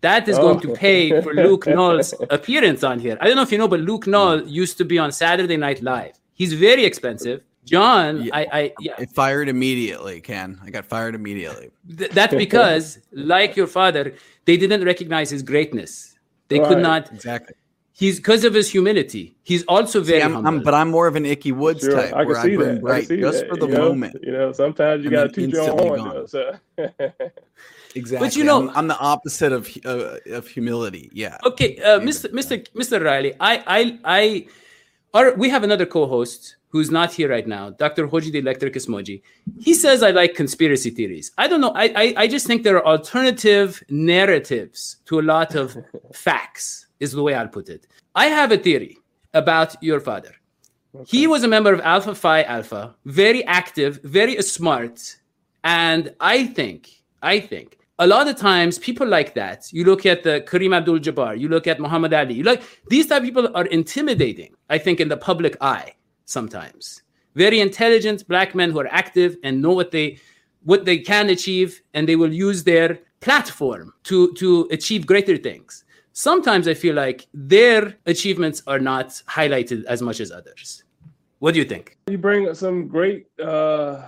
That 0.00 0.28
is 0.28 0.36
oh. 0.38 0.42
going 0.42 0.60
to 0.60 0.72
pay 0.74 1.20
for 1.20 1.32
Luke 1.32 1.66
Null's 1.76 2.12
appearance 2.30 2.82
on 2.82 2.98
here. 2.98 3.16
I 3.20 3.26
don't 3.26 3.36
know 3.36 3.42
if 3.42 3.52
you 3.52 3.58
know, 3.58 3.68
but 3.68 3.80
Luke 3.80 4.06
Null 4.06 4.48
used 4.48 4.76
to 4.78 4.84
be 4.84 4.98
on 4.98 5.12
Saturday 5.12 5.56
Night 5.56 5.80
Live. 5.82 6.18
He's 6.34 6.54
very 6.54 6.84
expensive. 6.84 7.42
John, 7.64 8.22
yeah, 8.22 8.30
I, 8.36 8.46
I, 8.52 8.72
yeah. 8.80 8.94
I 8.98 9.06
fired 9.06 9.48
immediately, 9.48 10.20
Ken. 10.20 10.60
I 10.64 10.70
got 10.70 10.84
fired 10.84 11.14
immediately. 11.14 11.70
Th- 11.96 12.10
that's 12.10 12.34
because, 12.34 12.98
like 13.12 13.56
your 13.56 13.68
father, 13.68 14.14
they 14.46 14.56
didn't 14.56 14.84
recognize 14.84 15.30
his 15.30 15.42
greatness. 15.42 16.18
They 16.48 16.58
right. 16.58 16.68
could 16.68 16.78
not. 16.78 17.12
Exactly. 17.12 17.54
He's 17.92 18.16
because 18.16 18.42
of 18.42 18.54
his 18.54 18.68
humility. 18.70 19.36
He's 19.44 19.62
also 19.64 20.00
very 20.00 20.20
see, 20.20 20.24
I'm, 20.24 20.32
humble. 20.32 20.48
I'm, 20.48 20.62
but 20.62 20.74
I'm 20.74 20.90
more 20.90 21.06
of 21.06 21.14
an 21.14 21.24
Ickey 21.24 21.52
Woods 21.52 21.82
sure. 21.82 21.94
type. 21.94 22.14
I 22.14 22.24
can 22.24 22.34
see 22.36 22.56
that. 22.56 22.80
Bright, 22.80 23.08
just 23.08 23.40
that. 23.40 23.48
for 23.48 23.56
the 23.56 23.68
you 23.68 23.74
know, 23.74 23.88
moment. 23.90 24.16
You 24.22 24.32
know, 24.32 24.52
sometimes 24.52 25.04
you 25.04 25.10
got 25.10 25.24
to 25.24 25.28
teach 25.28 25.52
your 25.52 25.70
own 25.70 25.98
horn. 25.98 26.28
So. 26.28 26.58
Exactly. 27.94 28.26
But 28.26 28.36
you 28.36 28.44
know, 28.44 28.70
I'm, 28.70 28.76
I'm 28.76 28.88
the 28.88 28.98
opposite 28.98 29.52
of 29.52 29.68
uh, 29.84 30.16
of 30.30 30.48
humility. 30.48 31.10
Yeah. 31.12 31.36
Okay, 31.44 31.76
uh, 31.78 32.00
Mr. 32.00 32.32
Mr. 32.32 32.66
Mr. 32.70 33.04
Riley, 33.04 33.34
I 33.38 33.62
I 33.66 33.98
I, 34.04 34.46
our, 35.12 35.34
we 35.34 35.50
have 35.50 35.62
another 35.62 35.84
co-host 35.84 36.56
who's 36.72 36.90
not 36.90 37.12
here 37.12 37.28
right 37.28 37.46
now, 37.46 37.70
Dr. 37.70 38.08
Hoji 38.08 38.32
the 38.32 38.38
Electricus 38.38 38.86
Moji. 38.86 39.22
He 39.60 39.74
says 39.74 40.02
I 40.02 40.10
like 40.10 40.34
conspiracy 40.34 40.90
theories. 40.90 41.30
I 41.36 41.46
don't 41.46 41.60
know. 41.60 41.72
I, 41.74 41.84
I 42.02 42.14
I 42.22 42.26
just 42.26 42.46
think 42.46 42.62
there 42.62 42.78
are 42.78 42.86
alternative 42.86 43.82
narratives 43.90 44.96
to 45.06 45.20
a 45.20 45.24
lot 45.34 45.54
of 45.54 45.76
facts. 46.14 46.86
Is 46.98 47.12
the 47.12 47.22
way 47.22 47.34
I'll 47.34 47.48
put 47.58 47.68
it. 47.68 47.86
I 48.14 48.26
have 48.26 48.52
a 48.52 48.58
theory 48.58 48.96
about 49.34 49.70
your 49.82 50.00
father. 50.00 50.34
Okay. 50.94 51.16
He 51.16 51.26
was 51.26 51.42
a 51.42 51.48
member 51.48 51.72
of 51.72 51.80
Alpha 51.80 52.14
Phi 52.14 52.42
Alpha, 52.42 52.94
very 53.04 53.44
active, 53.44 54.00
very 54.02 54.40
smart, 54.42 55.16
and 55.64 56.14
I 56.20 56.46
think 56.46 56.90
I 57.22 57.40
think 57.40 57.78
a 57.98 58.06
lot 58.06 58.26
of 58.28 58.36
times 58.36 58.78
people 58.78 59.06
like 59.06 59.34
that 59.34 59.72
you 59.72 59.84
look 59.84 60.06
at 60.06 60.22
the 60.22 60.40
kareem 60.48 60.74
abdul-jabbar 60.74 61.38
you 61.38 61.48
look 61.48 61.66
at 61.66 61.78
muhammad 61.78 62.12
ali 62.12 62.34
you 62.34 62.42
like 62.42 62.62
these 62.88 63.06
type 63.06 63.20
of 63.22 63.26
people 63.28 63.48
are 63.54 63.66
intimidating 63.66 64.54
i 64.70 64.78
think 64.78 64.98
in 64.98 65.08
the 65.08 65.16
public 65.16 65.56
eye 65.60 65.92
sometimes. 66.32 67.02
Very 67.34 67.60
intelligent 67.60 68.26
black 68.28 68.54
men 68.54 68.70
who 68.70 68.80
are 68.80 68.92
active 69.02 69.36
and 69.44 69.62
know 69.62 69.72
what 69.72 69.90
they 69.90 70.18
what 70.64 70.84
they 70.84 70.98
can 70.98 71.28
achieve 71.28 71.82
and 71.94 72.08
they 72.08 72.16
will 72.16 72.32
use 72.32 72.64
their 72.64 72.98
platform 73.20 73.92
to 74.04 74.32
to 74.34 74.68
achieve 74.70 75.06
greater 75.06 75.36
things. 75.36 75.84
Sometimes 76.14 76.68
i 76.68 76.74
feel 76.74 76.94
like 76.94 77.26
their 77.32 77.80
achievements 78.06 78.62
are 78.66 78.82
not 78.92 79.08
highlighted 79.38 79.84
as 79.94 80.02
much 80.02 80.20
as 80.20 80.30
others. 80.30 80.84
What 81.38 81.54
do 81.54 81.58
you 81.60 81.68
think? 81.72 81.96
You 82.08 82.18
bring 82.18 82.42
some 82.54 82.88
great 82.88 83.26
uh 83.40 84.02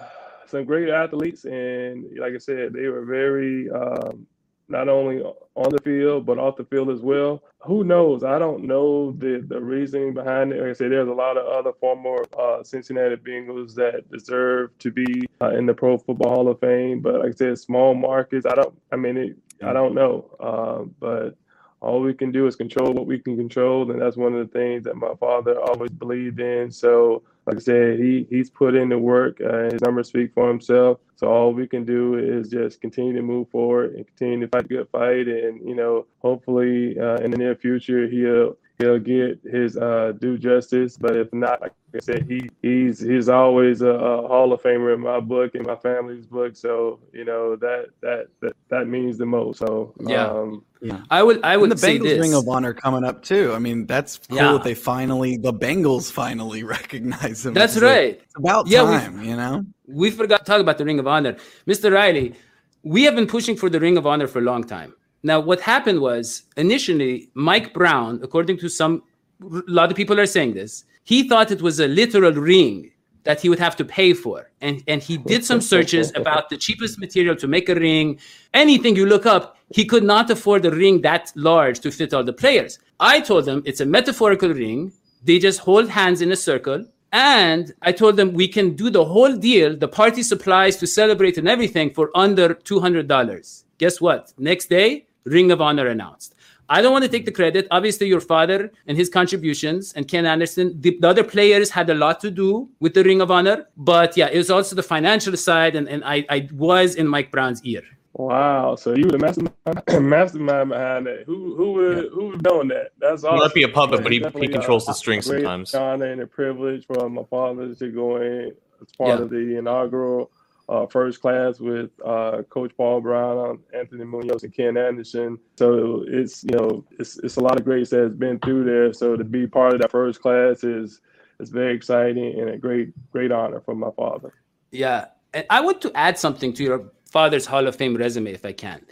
some 0.47 0.65
great 0.65 0.89
athletes, 0.89 1.45
and 1.45 1.95
like 2.19 2.35
I 2.35 2.39
said, 2.39 2.73
they 2.73 2.87
were 2.87 3.05
very 3.05 3.71
um, 3.71 4.27
not 4.75 4.89
only 4.89 5.23
on 5.23 5.71
the 5.71 5.81
field 5.83 6.27
but 6.27 6.39
off 6.39 6.57
the 6.57 6.65
field 6.65 6.91
as 6.91 7.01
well. 7.01 7.43
Who 7.61 7.85
knows? 7.85 8.25
I 8.25 8.39
don't 8.39 8.65
know 8.65 9.13
the 9.13 9.45
the 9.47 9.61
reasoning 9.61 10.13
behind 10.13 10.53
it. 10.53 10.61
Like 10.61 10.71
I 10.71 10.73
said, 10.73 10.91
there's 10.91 11.09
a 11.09 11.13
lot 11.13 11.39
of 11.39 11.47
other 11.47 11.73
former 11.81 12.25
uh, 12.39 12.63
Cincinnati 12.63 13.17
Bengals 13.17 13.75
that 13.77 14.11
deserve 14.11 14.77
to 14.81 14.91
be 14.91 15.27
uh, 15.41 15.51
in 15.51 15.65
the 15.67 15.75
Pro 15.75 15.97
Football 15.97 16.35
Hall 16.35 16.49
of 16.49 16.61
Fame. 16.61 17.01
But 17.01 17.21
like 17.21 17.31
I 17.31 17.37
said, 17.37 17.59
small 17.59 17.95
markets. 17.95 18.47
I 18.47 18.55
don't. 18.55 18.75
I 18.93 18.97
mean, 18.97 19.17
it, 19.17 19.37
I 19.65 19.73
don't 19.73 19.95
know. 19.95 20.31
Uh, 20.41 20.85
but 20.99 21.37
all 21.85 22.01
we 22.01 22.15
can 22.15 22.33
do 22.33 22.47
is 22.47 22.57
control 22.57 22.93
what 22.95 23.07
we 23.07 23.19
can 23.19 23.37
control, 23.37 23.91
and 23.91 24.01
that's 24.01 24.17
one 24.17 24.35
of 24.35 24.39
the 24.47 24.59
things 24.59 24.85
that 24.85 24.97
my 24.97 25.15
father 25.21 25.61
always 25.61 25.91
believed 25.91 26.41
in. 26.41 26.71
So, 26.71 27.23
like 27.47 27.57
I 27.57 27.61
said, 27.61 27.99
he 27.99 28.27
he's 28.31 28.49
put 28.49 28.75
in 28.75 28.89
the 28.89 28.99
work. 28.99 29.39
Uh, 29.41 29.65
his 29.71 29.83
numbers 29.83 30.09
speak 30.09 30.33
for 30.33 30.49
himself. 30.49 30.99
So 31.17 31.29
all 31.29 31.53
we 31.53 31.67
can 31.67 31.85
do 31.85 32.17
is 32.17 32.49
just 32.49 32.81
continue 32.81 33.13
to 33.13 33.23
move 33.23 33.51
forward 33.51 33.95
and 33.95 34.07
continue 34.07 34.41
to 34.41 34.49
fight 34.49 34.65
a 34.65 34.69
good 34.69 34.89
fight, 34.89 35.29
and 35.29 35.61
you 35.69 35.75
know, 35.75 36.07
hopefully 36.19 36.99
uh, 36.99 37.17
in 37.17 37.31
the 37.31 37.37
near 37.37 37.55
future 37.55 38.07
he'll 38.09 38.57
he'll 38.79 38.99
get 38.99 39.41
his 39.45 39.77
uh, 39.77 40.13
due 40.19 40.39
justice. 40.39 40.97
But 40.97 41.17
if 41.17 41.33
not, 41.33 41.61
like 41.61 41.73
I 41.95 41.99
said, 42.01 42.27
he 42.29 42.49
he's 42.63 43.01
he's 43.01 43.29
always 43.29 43.83
a, 43.83 43.89
a, 43.89 44.29
Hall 44.29 44.53
of 44.53 44.63
Famer 44.63 44.95
in 44.95 45.01
my 45.01 45.21
book 45.21 45.55
in 45.55 45.63
my 45.63 45.77
family's 45.77 46.27
book. 46.27 46.57
So 46.57 47.01
you 47.13 47.25
know 47.25 47.57
that 47.57 47.87
that 48.01 48.29
that, 48.41 48.53
that 48.69 48.89
means 48.89 49.19
the 49.19 49.27
most. 49.27 49.59
So 49.59 49.95
yeah. 50.01 50.27
Um, 50.27 50.65
yeah. 50.81 51.01
I 51.11 51.23
would 51.23 51.43
I 51.45 51.57
would 51.57 51.71
and 51.71 51.79
the 51.79 51.87
Bengals 51.87 52.21
Ring 52.21 52.35
of 52.35 52.49
Honor 52.49 52.75
coming 52.75 53.05
up 53.05 53.23
too. 53.23 53.53
I 53.55 53.59
mean, 53.59 53.87
that's 53.87 54.19
cool 54.19 54.37
yeah. 54.37 54.53
that 54.53 54.65
they 54.65 54.75
finally 54.75 55.37
the 55.37 55.53
Bengals 55.53 56.13
finally 56.13 56.63
recognize 56.79 57.47
him. 57.47 57.55
That's 57.55 57.79
right. 57.79 58.21
it's 58.23 58.37
about 58.37 58.67
yeah, 58.67 58.83
time, 58.83 59.23
you 59.23 59.37
know. 59.37 59.65
We 59.87 60.11
forgot 60.11 60.45
to 60.45 60.45
talk 60.45 60.61
about 60.61 60.79
the 60.79 60.85
Ring 60.85 60.99
of 60.99 61.07
Honor, 61.07 61.37
Mr. 61.67 61.93
Riley. 61.93 62.35
We 62.83 63.05
have 63.05 63.15
been 63.15 63.27
pushing 63.27 63.57
for 63.57 63.71
the 63.71 63.81
Ring 63.81 63.97
of 63.97 64.07
Honor 64.07 64.27
for 64.27 64.41
a 64.41 64.43
long 64.43 64.63
time. 64.65 64.95
Now, 65.25 65.41
what 65.41 65.61
happened 65.61 66.01
was 66.01 66.43
initially 66.59 67.31
Mike 67.33 67.73
Brown, 67.73 68.21
according 68.23 68.59
to 68.59 68.69
some, 68.69 69.03
a 69.43 69.63
lot 69.67 69.91
of 69.91 69.97
people 69.97 70.21
are 70.21 70.27
saying 70.27 70.53
this, 70.53 70.85
he 71.03 71.27
thought 71.27 71.51
it 71.51 71.63
was 71.63 71.81
a 71.81 71.89
literal 71.89 72.33
ring 72.33 72.91
that 73.23 73.41
he 73.41 73.49
would 73.49 73.59
have 73.59 73.75
to 73.77 73.87
pay 73.87 74.13
for. 74.13 74.51
And, 74.61 74.85
and 74.87 75.03
he 75.03 75.17
did 75.17 75.43
some 75.43 75.63
searches 75.63 76.13
about 76.15 76.51
the 76.51 76.59
cheapest 76.59 76.99
material 76.99 77.35
to 77.37 77.49
make 77.49 77.71
a 77.71 77.75
ring. 77.75 78.21
Anything 78.53 78.97
you 78.97 79.07
look 79.07 79.25
up, 79.25 79.57
he 79.71 79.87
could 79.87 80.05
not 80.05 80.29
afford 80.29 80.67
a 80.67 80.71
ring 80.71 81.01
that 81.01 81.33
large 81.35 81.81
to 81.81 81.91
fit 81.91 82.13
all 82.13 82.23
the 82.23 82.35
players. 82.35 82.79
I 83.01 83.21
told 83.21 83.47
them 83.47 83.63
it's 83.65 83.81
a 83.81 83.87
metaphorical 83.87 84.51
ring. 84.51 84.93
They 85.23 85.39
just 85.39 85.61
hold 85.61 85.89
hands 85.89 86.21
in 86.21 86.33
a 86.33 86.37
circle. 86.37 86.85
And 87.13 87.73
I 87.81 87.93
told 87.93 88.17
them 88.17 88.35
we 88.35 88.47
can 88.47 88.77
do 88.77 88.91
the 88.91 89.07
whole 89.07 89.35
deal, 89.35 89.75
the 89.75 89.89
party 89.89 90.23
supplies 90.23 90.77
to 90.77 90.87
celebrate 90.87 91.39
and 91.39 91.49
everything 91.49 91.95
for 91.95 92.11
under 92.15 92.57
$200. 92.57 93.65
Guess 93.79 94.01
what? 94.03 94.33
Next 94.37 94.69
day, 94.69 95.07
Ring 95.25 95.51
of 95.51 95.61
Honor 95.61 95.89
announced. 95.89 96.35
I 96.69 96.81
don't 96.81 96.93
want 96.93 97.05
to 97.05 97.11
take 97.11 97.27
the 97.27 97.33
credit. 97.33 97.67
Obviously, 97.71 98.09
your 98.09 98.21
father 98.21 98.73
and 98.87 98.97
his 98.97 99.09
contributions 99.11 99.93
and 99.93 100.09
Ken 100.09 100.25
Anderson, 100.25 100.81
the, 100.81 100.97
the, 100.99 101.09
other 101.09 101.25
players 101.25 101.69
had 101.69 101.91
a 101.91 101.95
lot 101.95 102.21
to 102.21 102.31
do 102.31 102.69
with 102.81 102.95
the 102.95 103.05
Ring 103.05 103.21
of 103.21 103.31
Honor. 103.31 103.67
But 103.77 104.17
yeah, 104.17 104.29
it 104.29 104.39
was 104.39 104.51
also 104.51 104.75
the 104.75 104.83
financial 104.83 105.37
side, 105.37 105.77
and, 105.77 105.89
and 105.89 106.03
I, 106.05 106.25
I 106.31 106.49
was 106.53 106.95
in 106.95 107.07
Mike 107.07 107.31
Brown's 107.31 107.63
ear. 107.65 107.83
Wow! 108.15 108.77
So 108.77 108.95
you 108.95 109.07
were 109.07 109.13
the 109.13 109.19
mastermind, 109.19 109.55
mastermind 110.09 110.71
behind 110.71 111.07
that. 111.07 111.25
Who 111.27 111.57
who 111.57 111.73
would 111.73 111.97
yeah. 111.97 112.11
who 112.11 112.29
would 112.29 112.43
known 112.45 112.69
that? 112.69 112.93
That's 112.99 113.25
awesome. 113.25 113.39
He 113.39 113.45
might 113.45 113.55
be 113.55 113.63
a 113.65 113.69
puppet, 113.69 114.05
but 114.05 114.13
he, 114.13 114.25
he 114.41 114.49
controls 114.49 114.87
the 114.87 114.93
strings 114.93 115.27
sometimes. 115.27 115.75
Honor 115.75 116.07
and 116.07 116.21
a 116.21 116.27
privilege 116.27 116.87
for 116.87 117.11
my 117.11 117.25
father 117.25 117.75
to 117.75 117.89
go 117.91 118.17
in 118.19 118.53
as 118.81 118.89
part 118.97 119.19
yeah. 119.19 119.25
of 119.25 119.31
the 119.31 119.59
inaugural 119.59 120.31
uh, 120.69 120.87
first 120.87 121.21
class 121.21 121.61
with 121.61 121.91
uh, 122.05 122.43
Coach 122.49 122.73
Paul 122.77 123.01
Brown, 123.01 123.59
Anthony 123.73 124.05
Munoz, 124.05 124.45
and 124.45 124.55
Ken 124.55 124.77
Anderson. 124.77 125.39
So 125.59 126.05
it's 126.07 126.45
you 126.45 126.57
know 126.57 126.85
it's 126.99 127.19
it's 127.19 127.37
a 127.37 127.41
lot 127.41 127.59
of 127.59 127.65
greats 127.65 127.91
that 127.91 128.01
has 128.01 128.13
been 128.13 128.39
through 128.39 128.65
there. 128.65 128.93
So 128.93 129.17
to 129.17 129.25
be 129.25 129.47
part 129.47 129.75
of 129.75 129.81
that 129.81 129.91
first 129.91 130.21
class 130.21 130.65
is 130.65 131.01
is 131.41 131.51
very 131.51 131.75
exciting 131.75 132.41
and 132.41 132.51
a 132.51 132.57
great 132.57 132.93
great 133.11 133.33
honor 133.33 133.61
for 133.61 133.75
my 133.75 133.91
father. 133.91 134.33
Yeah, 134.71 135.07
and 135.33 135.45
I 135.51 135.61
want 135.61 135.81
to 135.83 135.93
add 135.95 136.19
something 136.19 136.53
to 136.55 136.65
your 136.65 136.93
father's 137.11 137.47
Hall 137.47 137.67
of 137.67 137.77
Fame 137.77 137.97
resume 137.97 138.33
if 138.33 138.45
I 138.45 138.53
can. 138.53 138.85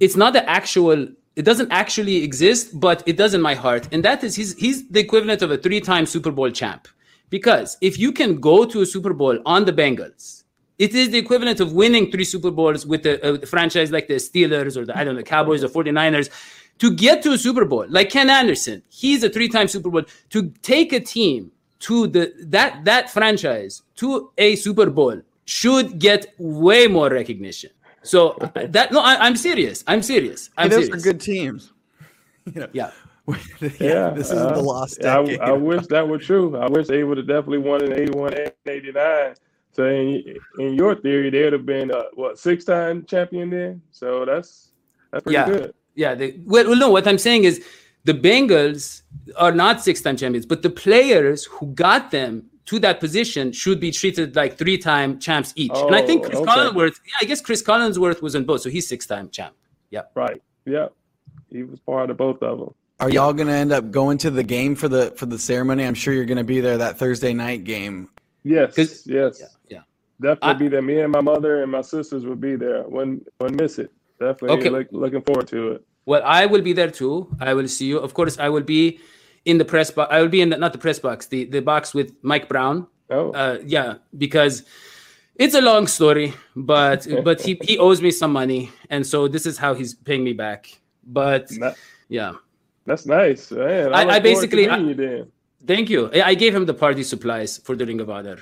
It's 0.00 0.16
not 0.16 0.32
the 0.32 0.48
actual. 0.48 1.08
It 1.36 1.44
doesn't 1.44 1.72
actually 1.72 2.22
exist, 2.22 2.78
but 2.78 3.02
it 3.06 3.16
does 3.16 3.34
in 3.34 3.42
my 3.42 3.54
heart, 3.54 3.88
and 3.92 4.04
that 4.04 4.24
is 4.24 4.36
he's 4.36 4.56
he's 4.56 4.88
the 4.88 5.00
equivalent 5.00 5.42
of 5.42 5.50
a 5.50 5.58
three-time 5.58 6.06
Super 6.06 6.30
Bowl 6.30 6.50
champ. 6.50 6.88
Because 7.28 7.76
if 7.80 7.98
you 7.98 8.12
can 8.12 8.38
go 8.38 8.64
to 8.64 8.82
a 8.82 8.86
Super 8.86 9.12
Bowl 9.12 9.40
on 9.44 9.64
the 9.64 9.72
Bengals 9.72 10.43
it 10.78 10.94
is 10.94 11.10
the 11.10 11.18
equivalent 11.18 11.60
of 11.60 11.72
winning 11.72 12.10
three 12.10 12.24
Super 12.24 12.50
Bowls 12.50 12.84
with 12.84 13.06
a, 13.06 13.42
a, 13.42 13.46
franchise 13.46 13.92
like 13.92 14.08
the 14.08 14.14
Steelers 14.14 14.76
or 14.76 14.84
the 14.84 14.96
I 14.96 15.04
don't 15.04 15.16
know 15.16 15.22
Cowboys 15.22 15.62
or 15.62 15.68
49ers 15.68 16.30
to 16.78 16.92
get 16.94 17.22
to 17.22 17.32
a 17.32 17.38
Super 17.38 17.64
Bowl. 17.64 17.86
Like 17.88 18.10
Ken 18.10 18.28
Anderson, 18.28 18.82
he's 18.88 19.22
a 19.22 19.30
three-time 19.30 19.68
Super 19.68 19.90
Bowl 19.90 20.02
to 20.30 20.50
take 20.62 20.92
a 20.92 21.00
team 21.00 21.52
to 21.80 22.06
the 22.06 22.32
that 22.40 22.84
that 22.84 23.10
franchise 23.10 23.82
to 23.96 24.30
a 24.38 24.56
Super 24.56 24.90
Bowl 24.90 25.20
should 25.44 25.98
get 25.98 26.34
way 26.38 26.86
more 26.86 27.08
recognition. 27.10 27.70
So 28.02 28.36
that 28.54 28.92
no, 28.92 29.00
I, 29.00 29.26
am 29.26 29.36
serious. 29.36 29.84
I'm 29.86 30.02
serious. 30.02 30.50
I'm 30.56 30.70
those 30.70 30.86
serious. 30.86 31.02
are 31.02 31.12
good 31.12 31.20
teams. 31.20 31.70
You 32.52 32.60
know, 32.60 32.68
yeah. 32.74 32.90
yeah, 33.26 33.36
yeah, 33.80 34.10
this 34.10 34.30
is 34.30 34.36
uh, 34.36 34.52
the 34.52 34.60
lost 34.60 35.00
decade. 35.00 35.40
I, 35.40 35.46
I 35.46 35.52
wish 35.52 35.86
that 35.86 36.06
were 36.06 36.18
true. 36.18 36.58
I 36.58 36.68
wish 36.68 36.88
they 36.88 37.04
would 37.04 37.16
have 37.16 37.26
definitely 37.26 37.56
won 37.56 37.82
in 37.82 37.94
81 37.94 38.34
and 38.34 38.52
89 38.66 39.34
so 39.74 39.86
in, 39.86 40.36
in 40.58 40.74
your 40.74 40.94
theory, 40.94 41.30
they 41.30 41.42
would 41.44 41.52
have 41.52 41.66
been 41.66 41.90
uh, 41.90 42.04
what 42.14 42.38
six 42.38 42.64
time 42.64 43.04
champion 43.06 43.50
then. 43.50 43.82
So 43.90 44.24
that's 44.24 44.70
that's 45.10 45.24
pretty 45.24 45.34
yeah. 45.34 45.46
good. 45.46 45.74
Yeah. 45.94 46.14
They, 46.14 46.40
well, 46.44 46.66
well, 46.68 46.78
no. 46.78 46.90
What 46.90 47.06
I'm 47.08 47.18
saying 47.18 47.44
is 47.44 47.64
the 48.04 48.14
Bengals 48.14 49.02
are 49.36 49.52
not 49.52 49.82
six 49.82 50.00
time 50.00 50.16
champions, 50.16 50.46
but 50.46 50.62
the 50.62 50.70
players 50.70 51.44
who 51.44 51.66
got 51.68 52.10
them 52.10 52.44
to 52.66 52.78
that 52.78 53.00
position 53.00 53.52
should 53.52 53.80
be 53.80 53.90
treated 53.90 54.36
like 54.36 54.56
three 54.56 54.78
time 54.78 55.18
champs 55.18 55.52
each. 55.56 55.72
Oh, 55.74 55.88
and 55.88 55.96
I 55.96 56.02
think 56.02 56.24
Chris 56.24 56.38
oh, 56.38 56.42
okay. 56.42 56.52
Collinsworth. 56.52 57.00
Yeah, 57.04 57.12
I 57.20 57.24
guess 57.24 57.40
Chris 57.40 57.62
Collinsworth 57.62 58.22
was 58.22 58.34
in 58.34 58.44
both, 58.44 58.62
so 58.62 58.70
he's 58.70 58.86
six 58.86 59.06
time 59.06 59.28
champ. 59.30 59.54
Yeah. 59.90 60.02
Right. 60.14 60.40
Yeah. 60.64 60.88
He 61.50 61.62
was 61.62 61.80
part 61.80 62.10
of 62.10 62.16
both 62.16 62.42
of 62.42 62.58
them. 62.58 62.74
Are 63.00 63.10
y'all 63.10 63.32
going 63.32 63.48
to 63.48 63.54
end 63.54 63.72
up 63.72 63.90
going 63.90 64.18
to 64.18 64.30
the 64.30 64.44
game 64.44 64.76
for 64.76 64.88
the 64.88 65.12
for 65.16 65.26
the 65.26 65.38
ceremony? 65.38 65.84
I'm 65.84 65.94
sure 65.94 66.14
you're 66.14 66.24
going 66.24 66.38
to 66.38 66.44
be 66.44 66.60
there 66.60 66.78
that 66.78 66.96
Thursday 66.96 67.32
night 67.32 67.64
game. 67.64 68.08
Yes. 68.44 68.76
Yes. 69.06 69.42
Yeah. 69.68 69.80
Definitely 70.20 70.48
I, 70.48 70.52
be 70.54 70.68
there. 70.68 70.82
Me 70.82 71.00
and 71.00 71.12
my 71.12 71.20
mother 71.20 71.62
and 71.62 71.72
my 71.72 71.80
sisters 71.80 72.24
will 72.24 72.36
be 72.36 72.56
there. 72.56 72.84
Wouldn't, 72.84 73.26
wouldn't 73.40 73.60
miss 73.60 73.78
it. 73.78 73.90
Definitely 74.20 74.58
okay. 74.58 74.70
Look, 74.70 74.88
looking 74.92 75.22
forward 75.22 75.48
to 75.48 75.72
it. 75.72 75.86
Well, 76.06 76.22
I 76.24 76.46
will 76.46 76.62
be 76.62 76.72
there 76.72 76.90
too. 76.90 77.34
I 77.40 77.54
will 77.54 77.66
see 77.66 77.86
you. 77.86 77.98
Of 77.98 78.14
course, 78.14 78.38
I 78.38 78.48
will 78.48 78.62
be 78.62 79.00
in 79.44 79.58
the 79.58 79.64
press 79.64 79.90
box. 79.90 80.12
I 80.12 80.20
will 80.20 80.28
be 80.28 80.40
in 80.40 80.50
the, 80.50 80.56
not 80.56 80.72
the 80.72 80.78
press 80.78 80.98
box, 80.98 81.26
the, 81.26 81.44
the 81.44 81.60
box 81.60 81.94
with 81.94 82.12
Mike 82.22 82.48
Brown. 82.48 82.86
Oh. 83.10 83.32
Uh, 83.32 83.58
yeah, 83.64 83.94
because 84.16 84.62
it's 85.36 85.54
a 85.54 85.60
long 85.60 85.86
story, 85.86 86.34
but 86.54 87.06
but 87.24 87.40
he, 87.40 87.58
he 87.62 87.78
owes 87.78 88.00
me 88.00 88.10
some 88.10 88.32
money, 88.32 88.70
and 88.90 89.06
so 89.06 89.28
this 89.28 89.46
is 89.46 89.58
how 89.58 89.74
he's 89.74 89.94
paying 89.94 90.24
me 90.24 90.32
back. 90.32 90.80
But 91.06 91.48
that, 91.58 91.76
yeah, 92.08 92.34
that's 92.86 93.04
nice. 93.04 93.50
Man, 93.50 93.92
I, 93.92 94.02
I, 94.02 94.14
I 94.16 94.18
basically 94.20 94.68
I, 94.68 94.76
you 94.76 95.30
thank 95.66 95.90
you. 95.90 96.10
I 96.12 96.34
gave 96.34 96.54
him 96.54 96.66
the 96.66 96.74
party 96.74 97.02
supplies 97.02 97.58
for 97.58 97.76
the 97.76 97.86
Ring 97.86 98.00
of 98.00 98.10
Honor. 98.10 98.38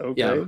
Okay. 0.00 0.46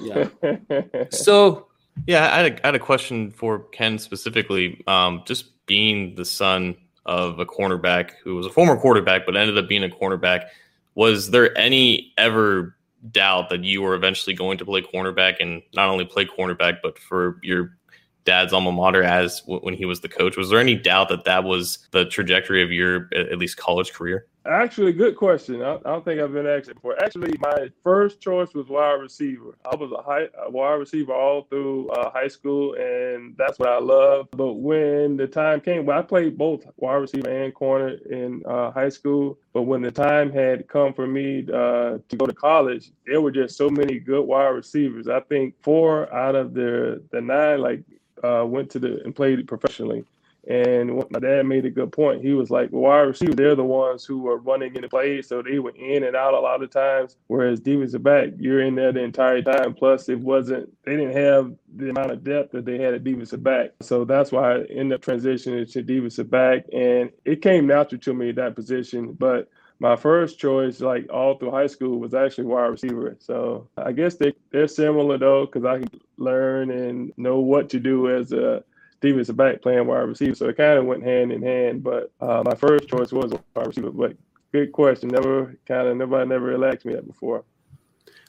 Yeah. 0.00 0.28
yeah. 0.70 1.04
so 1.10 1.68
yeah, 2.06 2.32
I 2.32 2.36
had, 2.42 2.52
a, 2.52 2.64
I 2.64 2.68
had 2.68 2.74
a 2.74 2.80
question 2.80 3.30
for 3.30 3.60
Ken 3.70 3.98
specifically. 3.98 4.82
Um, 4.86 5.22
just 5.26 5.66
being 5.66 6.14
the 6.14 6.24
son 6.24 6.76
of 7.06 7.38
a 7.38 7.46
cornerback 7.46 8.12
who 8.22 8.36
was 8.36 8.46
a 8.46 8.50
former 8.50 8.76
quarterback 8.76 9.24
but 9.24 9.36
ended 9.36 9.56
up 9.58 9.68
being 9.68 9.84
a 9.84 9.88
cornerback, 9.88 10.46
was 10.94 11.30
there 11.30 11.56
any 11.56 12.12
ever 12.18 12.76
doubt 13.12 13.48
that 13.48 13.64
you 13.64 13.80
were 13.82 13.94
eventually 13.94 14.34
going 14.34 14.58
to 14.58 14.64
play 14.64 14.82
cornerback 14.82 15.36
and 15.40 15.62
not 15.74 15.88
only 15.88 16.04
play 16.04 16.26
cornerback 16.26 16.78
but 16.82 16.98
for 16.98 17.38
your 17.42 17.76
dad's 18.24 18.52
alma 18.52 18.72
mater 18.72 19.02
as 19.02 19.40
w- 19.42 19.60
when 19.60 19.74
he 19.74 19.84
was 19.84 20.00
the 20.00 20.08
coach? 20.08 20.36
Was 20.36 20.50
there 20.50 20.58
any 20.58 20.74
doubt 20.74 21.08
that 21.08 21.24
that 21.24 21.44
was 21.44 21.78
the 21.92 22.04
trajectory 22.04 22.62
of 22.62 22.70
your 22.70 23.08
at 23.14 23.38
least 23.38 23.56
college 23.56 23.92
career? 23.92 24.26
Actually, 24.48 24.94
good 24.94 25.14
question. 25.14 25.60
I, 25.62 25.74
I, 25.74 25.78
don't 25.78 26.04
think 26.04 26.20
I've 26.20 26.32
been 26.32 26.46
asked 26.46 26.72
before. 26.72 27.00
Actually, 27.04 27.36
my 27.38 27.68
first 27.84 28.18
choice 28.18 28.54
was 28.54 28.66
wide 28.68 28.94
receiver. 28.94 29.58
I 29.70 29.76
was 29.76 29.92
a, 29.92 30.00
high, 30.00 30.28
a 30.42 30.50
wide 30.50 30.74
receiver 30.74 31.12
all 31.12 31.42
through 31.42 31.90
uh, 31.90 32.10
high 32.10 32.28
school, 32.28 32.74
and 32.74 33.36
that's 33.36 33.58
what 33.58 33.68
I 33.68 33.78
love. 33.78 34.28
But 34.30 34.54
when 34.54 35.18
the 35.18 35.26
time 35.26 35.60
came, 35.60 35.84
well, 35.84 35.98
I 35.98 36.02
played 36.02 36.38
both 36.38 36.64
wide 36.78 36.94
receiver 36.94 37.28
and 37.28 37.54
corner 37.54 37.98
in 38.10 38.42
uh, 38.46 38.70
high 38.70 38.88
school. 38.88 39.38
But 39.52 39.62
when 39.62 39.82
the 39.82 39.90
time 39.90 40.32
had 40.32 40.66
come 40.66 40.94
for 40.94 41.06
me 41.06 41.46
uh, 41.52 41.98
to 42.08 42.16
go 42.16 42.24
to 42.24 42.32
college, 42.32 42.90
there 43.06 43.20
were 43.20 43.32
just 43.32 43.54
so 43.54 43.68
many 43.68 43.98
good 43.98 44.22
wide 44.22 44.48
receivers. 44.48 45.08
I 45.08 45.20
think 45.20 45.56
four 45.62 46.12
out 46.14 46.34
of 46.34 46.54
the 46.54 47.02
the 47.10 47.20
nine 47.20 47.60
like 47.60 47.82
uh, 48.24 48.46
went 48.46 48.70
to 48.70 48.78
the 48.78 49.02
and 49.04 49.14
played 49.14 49.46
professionally 49.46 50.06
And 50.48 51.04
my 51.10 51.18
dad 51.20 51.44
made 51.44 51.66
a 51.66 51.70
good 51.70 51.92
point. 51.92 52.24
He 52.24 52.32
was 52.32 52.50
like, 52.50 52.70
well, 52.72 52.82
wide 52.82 53.00
receiver, 53.00 53.34
they're 53.34 53.54
the 53.54 53.64
ones 53.64 54.06
who 54.06 54.26
are 54.28 54.38
running 54.38 54.74
in 54.74 54.80
the 54.80 54.88
plays. 54.88 55.28
So 55.28 55.42
they 55.42 55.58
were 55.58 55.74
in 55.76 56.04
and 56.04 56.16
out 56.16 56.32
a 56.32 56.40
lot 56.40 56.62
of 56.62 56.70
times. 56.70 57.16
Whereas 57.26 57.60
defensive 57.60 58.02
back, 58.02 58.30
you're 58.38 58.62
in 58.62 58.74
there 58.74 58.90
the 58.90 59.02
entire 59.02 59.42
time. 59.42 59.74
Plus, 59.74 60.08
it 60.08 60.18
wasn't, 60.18 60.72
they 60.84 60.96
didn't 60.96 61.16
have 61.16 61.52
the 61.76 61.90
amount 61.90 62.12
of 62.12 62.24
depth 62.24 62.52
that 62.52 62.64
they 62.64 62.78
had 62.78 62.94
at 62.94 63.04
defensive 63.04 63.42
back. 63.42 63.72
So 63.82 64.06
that's 64.06 64.32
why 64.32 64.54
I 64.54 64.62
ended 64.70 64.94
up 64.94 65.02
transitioning 65.02 65.70
to 65.70 65.82
defensive 65.82 66.30
back. 66.30 66.64
And 66.72 67.10
it 67.26 67.42
came 67.42 67.66
natural 67.66 68.00
to 68.00 68.14
me, 68.14 68.32
that 68.32 68.54
position. 68.54 69.12
But 69.12 69.50
my 69.80 69.96
first 69.96 70.38
choice, 70.38 70.80
like 70.80 71.12
all 71.12 71.36
through 71.36 71.50
high 71.50 71.66
school, 71.66 71.98
was 71.98 72.14
actually 72.14 72.44
wide 72.44 72.68
receiver. 72.68 73.18
So 73.20 73.68
I 73.76 73.92
guess 73.92 74.14
they, 74.14 74.32
they're 74.50 74.66
similar 74.66 75.18
though, 75.18 75.44
because 75.44 75.66
I 75.66 75.80
can 75.80 76.00
learn 76.16 76.70
and 76.70 77.12
know 77.18 77.38
what 77.40 77.68
to 77.68 77.78
do 77.78 78.08
as 78.08 78.32
a 78.32 78.64
defensive 79.00 79.36
back 79.36 79.62
playing 79.62 79.86
wide 79.86 80.00
receiver. 80.00 80.34
So 80.34 80.48
it 80.48 80.56
kind 80.56 80.78
of 80.78 80.86
went 80.86 81.04
hand 81.04 81.32
in 81.32 81.42
hand. 81.42 81.82
But 81.82 82.12
uh, 82.20 82.42
my 82.44 82.54
first 82.54 82.88
choice 82.88 83.12
was 83.12 83.32
a 83.32 83.40
wide 83.54 83.68
receiver. 83.68 83.90
But 83.90 84.16
good 84.52 84.72
question. 84.72 85.08
Never 85.08 85.56
kind 85.66 85.88
of 85.88 85.96
nobody 85.96 86.28
never 86.28 86.46
really 86.46 86.68
asked 86.68 86.84
me 86.84 86.94
that 86.94 87.06
before. 87.06 87.44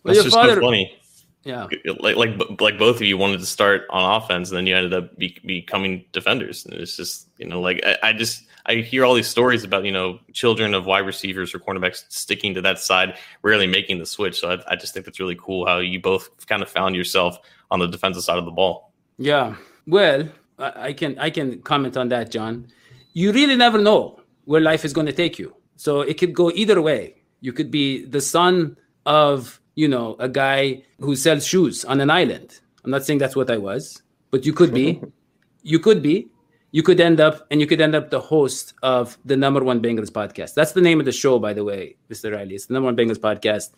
Well, 0.04 0.14
That's 0.14 0.24
just 0.24 0.36
father, 0.36 0.56
so 0.56 0.62
funny. 0.62 0.96
Yeah, 1.44 1.68
like 2.00 2.18
like 2.18 2.60
like 2.60 2.78
both 2.78 2.98
of 2.98 3.02
you 3.04 3.18
wanted 3.18 3.40
to 3.40 3.46
start 3.46 3.84
on 3.90 4.22
offense, 4.22 4.50
and 4.50 4.58
then 4.58 4.68
you 4.68 4.76
ended 4.76 4.94
up 4.94 5.18
be, 5.18 5.38
becoming 5.46 6.04
defenders. 6.12 6.66
And 6.66 6.74
it's 6.74 6.98
just 6.98 7.30
you 7.38 7.48
know 7.48 7.62
like 7.62 7.82
I, 7.86 8.10
I 8.10 8.14
just 8.14 8.44
I 8.66 8.76
hear 8.76 9.06
all 9.06 9.14
these 9.14 9.28
stories 9.28 9.64
about 9.64 9.86
you 9.86 9.92
know 9.92 10.20
children 10.34 10.74
of 10.74 10.86
wide 10.86 11.06
receivers 11.06 11.56
or 11.56 11.60
cornerbacks 11.60 12.04
sticking 12.10 12.54
to 12.56 12.62
that 12.62 12.80
side, 12.80 13.18
rarely 13.42 13.68
making 13.68 14.00
the 14.00 14.06
switch. 14.06 14.40
So 14.40 14.52
I, 14.52 14.74
I 14.74 14.76
just 14.76 14.94
think 14.94 15.06
that's 15.06 15.20
really 15.20 15.38
cool 15.40 15.66
how 15.66 15.80
you 15.80 16.02
both 16.02 16.46
kind 16.46 16.62
of 16.62 16.70
found 16.70 16.96
yourself 16.96 17.40
on 17.72 17.80
the 17.80 17.88
defensive 17.88 18.24
side 18.24 18.38
of 18.38 18.46
the 18.46 18.52
ball. 18.52 18.92
Yeah, 19.18 19.56
well, 19.88 20.28
I 20.60 20.94
can 20.94 21.18
I 21.20 21.30
can 21.30 21.62
comment 21.62 21.98
on 21.98 22.10
that, 22.10 22.32
John. 22.32 22.68
You 23.14 23.32
really 23.32 23.56
never 23.56 23.78
know 23.78 24.20
where 24.46 24.62
life 24.62 24.86
is 24.86 24.94
going 24.94 25.08
to 25.08 25.14
take 25.14 25.40
you. 25.40 25.56
So 25.76 26.02
it 26.02 26.18
could 26.18 26.34
go 26.34 26.52
either 26.52 26.82
way. 26.82 27.16
You 27.42 27.54
could 27.54 27.72
be 27.72 28.06
the 28.06 28.22
son 28.22 28.78
of 29.06 29.60
you 29.76 29.88
know 29.88 30.16
a 30.20 30.28
guy 30.28 30.84
who 31.00 31.16
sells 31.16 31.46
shoes 31.46 31.86
on 31.86 32.02
an 32.02 32.10
island. 32.10 32.60
I'm 32.84 32.92
not 32.92 33.06
saying 33.06 33.20
that's 33.20 33.36
what 33.36 33.50
I 33.50 33.58
was, 33.58 34.02
but 34.32 34.46
you 34.46 34.54
could 34.54 34.74
be. 34.74 35.02
you 35.64 35.80
could 35.80 36.02
be. 36.02 36.30
You 36.72 36.84
could 36.84 37.00
end 37.00 37.20
up, 37.20 37.48
and 37.50 37.60
you 37.60 37.66
could 37.66 37.82
end 37.82 37.96
up 37.96 38.12
the 38.12 38.20
host 38.20 38.74
of 38.84 39.18
the 39.26 39.36
number 39.36 39.64
one 39.64 39.82
Bengals 39.82 40.12
podcast. 40.12 40.54
That's 40.54 40.74
the 40.74 40.82
name 40.82 41.00
of 41.00 41.06
the 41.06 41.12
show, 41.12 41.40
by 41.40 41.52
the 41.52 41.64
way, 41.64 41.96
Mr. 42.12 42.32
Riley. 42.36 42.54
It's 42.54 42.68
the 42.68 42.76
number 42.76 42.86
one 42.86 42.96
Bengals 42.96 43.18
podcast. 43.18 43.72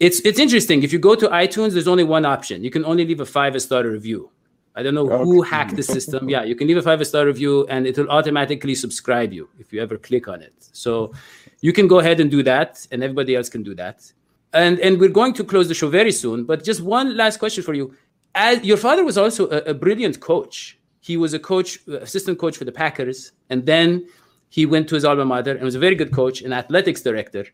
It's 0.00 0.18
it's 0.20 0.40
interesting. 0.40 0.82
If 0.82 0.92
you 0.92 0.98
go 0.98 1.14
to 1.14 1.28
iTunes, 1.28 1.72
there's 1.72 1.86
only 1.86 2.02
one 2.02 2.24
option. 2.24 2.64
You 2.64 2.70
can 2.70 2.84
only 2.84 3.06
leave 3.06 3.20
a 3.20 3.26
five 3.26 3.60
star 3.62 3.84
review. 3.84 4.30
I 4.76 4.82
don't 4.82 4.94
know 4.94 5.06
who 5.06 5.42
hacked 5.42 5.76
the 5.76 5.82
system. 5.96 6.28
Yeah, 6.28 6.42
you 6.42 6.56
can 6.56 6.66
leave 6.66 6.76
a 6.76 6.82
five 6.82 7.06
star 7.06 7.26
review 7.26 7.66
and 7.68 7.86
it 7.86 7.96
will 7.96 8.10
automatically 8.10 8.74
subscribe 8.74 9.32
you 9.32 9.48
if 9.58 9.72
you 9.72 9.80
ever 9.80 9.96
click 9.96 10.26
on 10.28 10.42
it. 10.42 10.54
So 10.72 11.12
you 11.60 11.72
can 11.72 11.86
go 11.86 12.00
ahead 12.00 12.20
and 12.20 12.30
do 12.30 12.42
that, 12.42 12.86
and 12.90 13.02
everybody 13.02 13.34
else 13.36 13.48
can 13.48 13.62
do 13.62 13.74
that. 13.76 14.12
And 14.52 14.78
and 14.80 14.98
we're 15.00 15.16
going 15.20 15.32
to 15.34 15.44
close 15.44 15.68
the 15.68 15.74
show 15.74 15.88
very 15.88 16.12
soon. 16.12 16.44
But 16.44 16.64
just 16.64 16.80
one 16.80 17.16
last 17.16 17.38
question 17.38 17.62
for 17.62 17.74
you: 17.74 17.94
As 18.34 18.64
your 18.64 18.76
father 18.76 19.04
was 19.04 19.16
also 19.16 19.48
a, 19.48 19.58
a 19.72 19.74
brilliant 19.74 20.20
coach. 20.20 20.78
He 21.00 21.16
was 21.16 21.34
a 21.34 21.38
coach, 21.38 21.78
assistant 21.86 22.38
coach 22.38 22.56
for 22.56 22.64
the 22.64 22.72
Packers, 22.72 23.32
and 23.50 23.66
then 23.66 24.06
he 24.48 24.64
went 24.66 24.88
to 24.88 24.94
his 24.94 25.04
alma 25.04 25.24
mater 25.24 25.52
and 25.52 25.62
was 25.62 25.74
a 25.74 25.78
very 25.78 25.94
good 25.94 26.12
coach 26.12 26.42
and 26.42 26.54
athletics 26.54 27.02
director. 27.02 27.44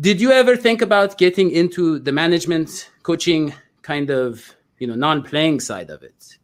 Did 0.00 0.20
you 0.20 0.30
ever 0.30 0.56
think 0.56 0.82
about 0.82 1.18
getting 1.18 1.50
into 1.50 1.98
the 1.98 2.12
management 2.12 2.90
coaching 3.02 3.52
kind 3.82 4.10
of 4.10 4.54
you 4.78 4.86
know 4.86 4.94
non-playing 4.94 5.60
side 5.60 5.90
of 5.90 6.02
it? 6.02 6.37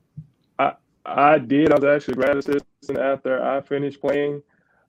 I 1.04 1.38
did. 1.38 1.72
I 1.72 1.76
was 1.76 1.84
actually 1.84 2.14
grad 2.14 2.36
assistant 2.36 2.98
after 2.98 3.42
I 3.42 3.60
finished 3.60 4.00
playing. 4.00 4.42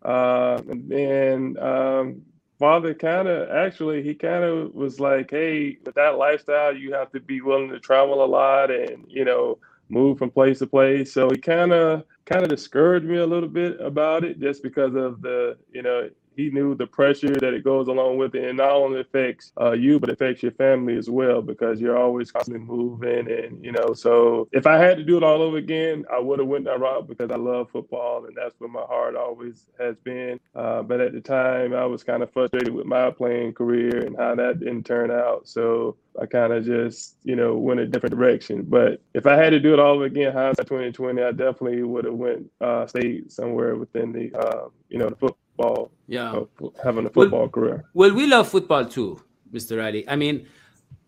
Uh, 0.04 0.62
and 0.92 1.58
um, 1.60 2.22
father 2.60 2.94
kind 2.94 3.28
of 3.28 3.50
actually 3.50 4.04
he 4.04 4.14
kind 4.14 4.44
of 4.44 4.74
was 4.74 5.00
like, 5.00 5.32
"Hey, 5.32 5.78
with 5.84 5.96
that 5.96 6.18
lifestyle, 6.18 6.76
you 6.76 6.94
have 6.94 7.12
to 7.12 7.20
be 7.20 7.42
willing 7.42 7.70
to 7.70 7.80
travel 7.80 8.24
a 8.24 8.28
lot 8.28 8.72
and 8.72 9.06
you 9.08 9.26
know 9.26 9.58
move 9.90 10.18
from 10.18 10.30
place 10.30 10.60
to 10.60 10.68
place." 10.68 11.12
So 11.12 11.30
he 11.30 11.38
kind 11.38 11.74
of 11.74 12.04
kind 12.26 12.44
of 12.44 12.50
discouraged 12.50 13.06
me 13.06 13.18
a 13.18 13.26
little 13.26 13.50
bit 13.50 13.80
about 13.82 14.24
it, 14.24 14.40
just 14.40 14.64
because 14.64 14.96
of 14.96 15.22
the 15.22 15.58
you 15.72 15.82
know 15.82 16.10
he 16.36 16.50
knew 16.50 16.76
the 16.76 16.88
pressure 16.88 17.34
that 17.36 17.54
it 17.54 17.64
goes 17.64 17.88
along 17.88 18.18
with 18.18 18.36
it, 18.36 18.46
and 18.46 18.58
not 18.58 18.72
only 18.72 19.02
affects 19.02 19.52
uh, 19.60 19.72
you, 19.72 20.00
but 20.00 20.10
affects 20.10 20.44
your 20.44 20.52
family 20.54 20.98
as 20.98 21.10
well 21.10 21.42
because 21.42 21.80
you're 21.80 21.98
always 21.98 22.32
constantly 22.32 22.64
moving, 22.66 23.30
and 23.32 23.64
you 23.64 23.72
know. 23.72 23.94
So 23.94 24.48
if 24.52 24.68
I 24.68 24.78
had 24.78 24.98
to 24.98 25.04
do 25.04 25.18
it 25.18 25.24
all 25.24 25.42
over 25.42 25.58
again, 25.58 26.06
I 26.12 26.20
would 26.20 26.40
have 26.40 26.48
went 26.48 26.66
that 26.66 26.80
route 26.80 27.08
because 27.08 27.32
I 27.32 27.36
love 27.38 27.70
football, 27.72 28.26
and 28.26 28.36
that's 28.36 28.56
where 28.60 28.70
my 28.70 28.82
heart 28.84 29.16
always 29.16 29.66
has 29.80 29.96
been. 30.04 30.40
Uh, 30.56 30.82
but 30.84 31.02
at 31.02 31.14
the 31.14 31.22
time, 31.22 31.74
I 31.74 31.86
was 31.86 32.04
kind 32.04 32.24
of 32.24 32.32
frustrated 32.32 32.74
with 32.74 32.86
my 32.86 33.12
playing 33.12 33.54
career 33.54 34.06
and 34.06 34.16
how 34.18 34.36
that 34.36 34.60
didn't 34.60 34.86
turn 34.86 35.12
out. 35.12 35.48
So 35.48 35.98
I 36.22 36.26
kind 36.26 36.54
of 36.54 36.66
just, 36.66 37.18
you 37.24 37.36
know, 37.36 37.56
went 37.58 37.80
a 37.80 37.88
different 37.88 38.16
direction. 38.16 38.64
But 38.64 39.02
if 39.14 39.26
I 39.28 39.36
had 39.36 39.52
to 39.52 39.60
do 39.60 39.74
it 39.74 39.80
all 39.80 40.02
again, 40.04 40.34
hindsight 40.34 40.68
2020, 40.68 41.22
I 41.22 41.32
definitely 41.32 41.84
would 41.84 42.06
have 42.06 42.14
went, 42.14 42.50
uh, 42.62 42.88
stayed 42.88 43.32
somewhere 43.32 43.76
within 43.76 44.12
the, 44.12 44.34
uh, 44.38 44.70
you 44.90 44.98
know, 44.98 45.10
the 45.10 45.16
football. 45.16 45.92
Yeah, 46.08 46.42
having 46.84 47.06
a 47.06 47.10
football 47.10 47.42
well, 47.42 47.50
career. 47.50 47.86
Well, 47.94 48.14
we 48.14 48.28
love 48.28 48.48
football 48.48 48.86
too, 48.86 49.22
Mr. 49.52 49.78
Riley. 49.80 50.08
I 50.08 50.16
mean, 50.16 50.48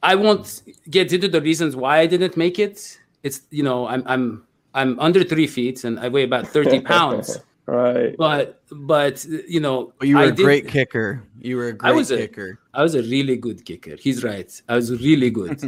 I 0.04 0.16
won't 0.16 0.62
get 0.90 1.12
into 1.12 1.28
the 1.28 1.42
reasons 1.42 1.76
why 1.76 2.00
I 2.00 2.06
didn't 2.06 2.38
make 2.38 2.60
it. 2.60 2.98
It's 3.24 3.42
you 3.50 3.64
know, 3.64 3.88
I'm 3.88 4.04
I'm 4.06 4.48
I'm 4.74 5.00
under 5.00 5.24
three 5.24 5.48
feet 5.48 5.84
and 5.84 6.00
I 6.00 6.08
weigh 6.08 6.24
about 6.24 6.48
thirty 6.48 6.80
pounds. 6.94 7.40
Right. 7.68 8.16
But 8.18 8.62
but 8.72 9.26
you 9.26 9.60
know, 9.60 9.94
you 10.02 10.16
were 10.16 10.24
I 10.24 10.26
a 10.26 10.32
did, 10.32 10.44
great 10.44 10.68
kicker. 10.68 11.24
You 11.40 11.58
were 11.58 11.68
a 11.68 11.74
great 11.74 11.90
I 11.90 11.94
was 11.94 12.10
kicker. 12.10 12.60
A, 12.74 12.80
I 12.80 12.84
was 12.84 12.96
a 12.96 13.02
really 13.02 13.36
good 13.36 13.66
kicker. 13.66 13.96
He's 13.96 14.24
right. 14.24 14.50
I 14.68 14.76
was 14.76 14.92
really 14.92 15.30
good. 15.30 15.62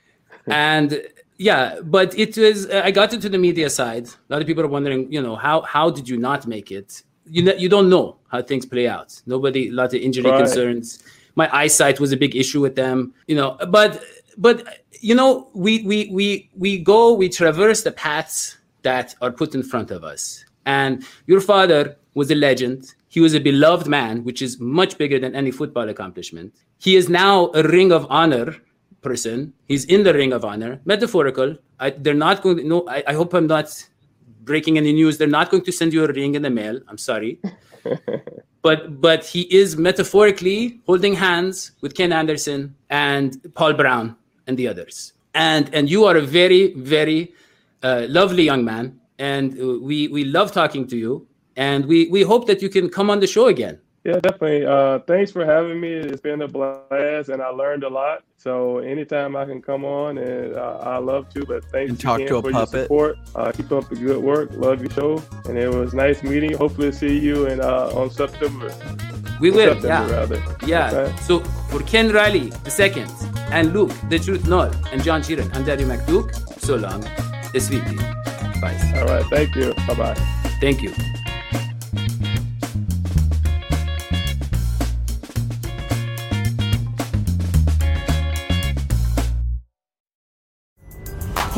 and 0.46 1.02
yeah, 1.38 1.80
but 1.82 2.18
it 2.18 2.36
was. 2.36 2.68
I 2.70 2.90
got 2.90 3.12
into 3.12 3.28
the 3.28 3.38
media 3.38 3.70
side. 3.70 4.06
A 4.06 4.32
lot 4.32 4.40
of 4.40 4.46
people 4.46 4.62
are 4.62 4.68
wondering, 4.68 5.12
you 5.12 5.22
know, 5.22 5.36
how 5.36 5.62
how 5.62 5.90
did 5.90 6.08
you 6.08 6.18
not 6.18 6.46
make 6.46 6.70
it? 6.70 7.02
you 7.30 7.42
know, 7.42 7.54
you 7.54 7.68
don't 7.68 7.88
know 7.88 8.16
how 8.28 8.42
things 8.42 8.66
play 8.66 8.88
out. 8.88 9.20
Nobody, 9.26 9.68
a 9.68 9.72
lot 9.72 9.94
of 9.94 10.00
injury 10.00 10.30
right. 10.30 10.38
concerns. 10.38 11.02
My 11.34 11.54
eyesight 11.54 12.00
was 12.00 12.12
a 12.12 12.16
big 12.16 12.34
issue 12.34 12.60
with 12.60 12.74
them, 12.74 13.14
you 13.26 13.36
know. 13.36 13.56
But 13.68 14.02
but 14.36 14.82
you 15.00 15.14
know, 15.14 15.48
we 15.54 15.82
we 15.82 16.08
we 16.10 16.50
we 16.56 16.78
go, 16.78 17.12
we 17.12 17.28
traverse 17.28 17.82
the 17.82 17.92
paths 17.92 18.58
that 18.82 19.14
are 19.20 19.30
put 19.30 19.54
in 19.54 19.62
front 19.62 19.90
of 19.90 20.04
us. 20.04 20.44
And 20.68 21.02
your 21.26 21.40
father 21.40 21.96
was 22.12 22.30
a 22.30 22.34
legend. 22.34 22.94
He 23.08 23.20
was 23.20 23.34
a 23.34 23.40
beloved 23.40 23.86
man, 23.88 24.22
which 24.22 24.42
is 24.42 24.60
much 24.60 24.98
bigger 24.98 25.18
than 25.18 25.34
any 25.34 25.50
football 25.50 25.88
accomplishment. 25.88 26.54
He 26.78 26.94
is 26.94 27.08
now 27.08 27.50
a 27.54 27.62
ring 27.62 27.90
of 27.90 28.06
honor 28.10 28.54
person. 29.00 29.54
He's 29.66 29.86
in 29.86 30.02
the 30.02 30.12
ring 30.12 30.32
of 30.34 30.44
honor, 30.44 30.80
metaphorical. 30.84 31.56
I, 31.80 31.90
they're 31.90 32.22
not 32.28 32.42
going 32.42 32.58
to, 32.58 32.64
no, 32.64 32.86
I, 32.86 33.02
I 33.06 33.14
hope 33.14 33.32
I'm 33.32 33.46
not 33.46 33.68
breaking 34.42 34.76
any 34.76 34.92
news. 34.92 35.16
They're 35.16 35.36
not 35.40 35.50
going 35.50 35.64
to 35.64 35.72
send 35.72 35.94
you 35.94 36.04
a 36.04 36.12
ring 36.12 36.34
in 36.34 36.42
the 36.42 36.50
mail. 36.50 36.78
I'm 36.88 36.98
sorry. 36.98 37.40
but 38.62 39.00
but 39.00 39.24
he 39.24 39.42
is 39.60 39.76
metaphorically 39.76 40.80
holding 40.86 41.14
hands 41.14 41.72
with 41.80 41.94
Ken 41.94 42.12
Anderson 42.12 42.74
and 42.90 43.40
Paul 43.54 43.72
Brown 43.72 44.16
and 44.46 44.56
the 44.58 44.68
others. 44.68 45.14
And 45.34 45.72
and 45.72 45.88
you 45.88 46.04
are 46.04 46.16
a 46.16 46.22
very 46.22 46.74
very 46.74 47.32
uh, 47.82 48.06
lovely 48.08 48.42
young 48.42 48.64
man, 48.64 48.97
and 49.18 49.54
we 49.82 50.08
we 50.08 50.24
love 50.24 50.52
talking 50.52 50.86
to 50.88 50.96
you. 50.96 51.26
And 51.56 51.86
we 51.86 52.06
we 52.08 52.22
hope 52.22 52.46
that 52.46 52.62
you 52.62 52.68
can 52.68 52.88
come 52.88 53.10
on 53.10 53.20
the 53.20 53.26
show 53.26 53.46
again. 53.48 53.80
Yeah, 54.04 54.20
definitely. 54.20 54.64
Uh, 54.64 55.00
thanks 55.00 55.32
for 55.32 55.44
having 55.44 55.80
me. 55.80 55.92
It's 55.92 56.20
been 56.20 56.40
a 56.42 56.48
blast, 56.48 57.28
and 57.28 57.42
I 57.42 57.48
learned 57.48 57.82
a 57.82 57.88
lot. 57.88 58.22
So 58.36 58.78
anytime 58.78 59.34
I 59.34 59.44
can 59.44 59.60
come 59.60 59.84
on, 59.84 60.18
and 60.18 60.54
uh, 60.54 60.78
I 60.80 60.98
love 60.98 61.28
to. 61.30 61.44
But 61.44 61.64
thanks 61.66 61.90
and 61.90 62.00
talk 62.00 62.20
again 62.20 62.28
to 62.28 62.36
a 62.36 62.42
for 62.42 62.52
puppet. 62.52 62.74
your 62.74 62.82
support. 62.84 63.18
Uh, 63.34 63.52
keep 63.52 63.72
up 63.72 63.88
the 63.88 63.96
good 63.96 64.22
work. 64.22 64.50
Love 64.52 64.80
your 64.80 64.90
show, 64.90 65.22
and 65.46 65.58
it 65.58 65.68
was 65.68 65.94
nice 65.94 66.22
meeting. 66.22 66.54
Hopefully, 66.54 66.92
see 66.92 67.18
you 67.18 67.46
in 67.46 67.60
uh, 67.60 67.90
on 67.92 68.08
September. 68.10 68.72
We 69.40 69.50
will. 69.50 69.74
September, 69.74 70.12
yeah. 70.12 70.18
Rather. 70.20 70.42
Yeah. 70.64 70.90
Okay. 70.92 71.16
So 71.22 71.40
for 71.70 71.80
Ken 71.82 72.12
Riley 72.12 72.50
the 72.62 72.70
second, 72.70 73.10
and 73.50 73.72
Luke 73.72 73.92
the 74.08 74.18
Truth 74.20 74.46
Null, 74.46 74.70
and 74.92 75.02
John 75.02 75.22
Sheeran, 75.22 75.52
and 75.54 75.66
Daddy 75.66 75.84
McDuke. 75.84 76.32
So 76.60 76.76
long. 76.76 77.04
Sweetie. 77.58 77.98
Bye. 78.60 78.76
All 78.96 79.06
right. 79.06 79.24
Thank 79.26 79.54
you. 79.54 79.74
Bye 79.86 79.94
bye. 79.94 80.14
Thank 80.60 80.82
you. 80.82 80.92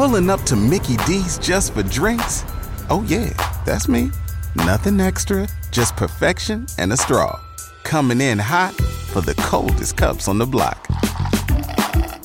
Pulling 0.00 0.30
up 0.30 0.40
to 0.44 0.56
Mickey 0.56 0.96
D's 1.06 1.36
just 1.38 1.74
for 1.74 1.82
drinks? 1.82 2.44
Oh, 2.88 3.04
yeah, 3.06 3.28
that's 3.66 3.86
me. 3.86 4.10
Nothing 4.56 4.98
extra, 4.98 5.46
just 5.72 5.94
perfection 5.94 6.66
and 6.78 6.90
a 6.92 6.96
straw. 6.96 7.38
Coming 7.82 8.22
in 8.22 8.38
hot 8.38 8.72
for 9.12 9.20
the 9.20 9.34
coldest 9.34 9.98
cups 9.98 10.26
on 10.26 10.38
the 10.38 10.46
block. 10.46 10.86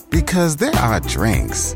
Because 0.09 0.55
there 0.55 0.73
are 0.75 1.01
drinks, 1.01 1.75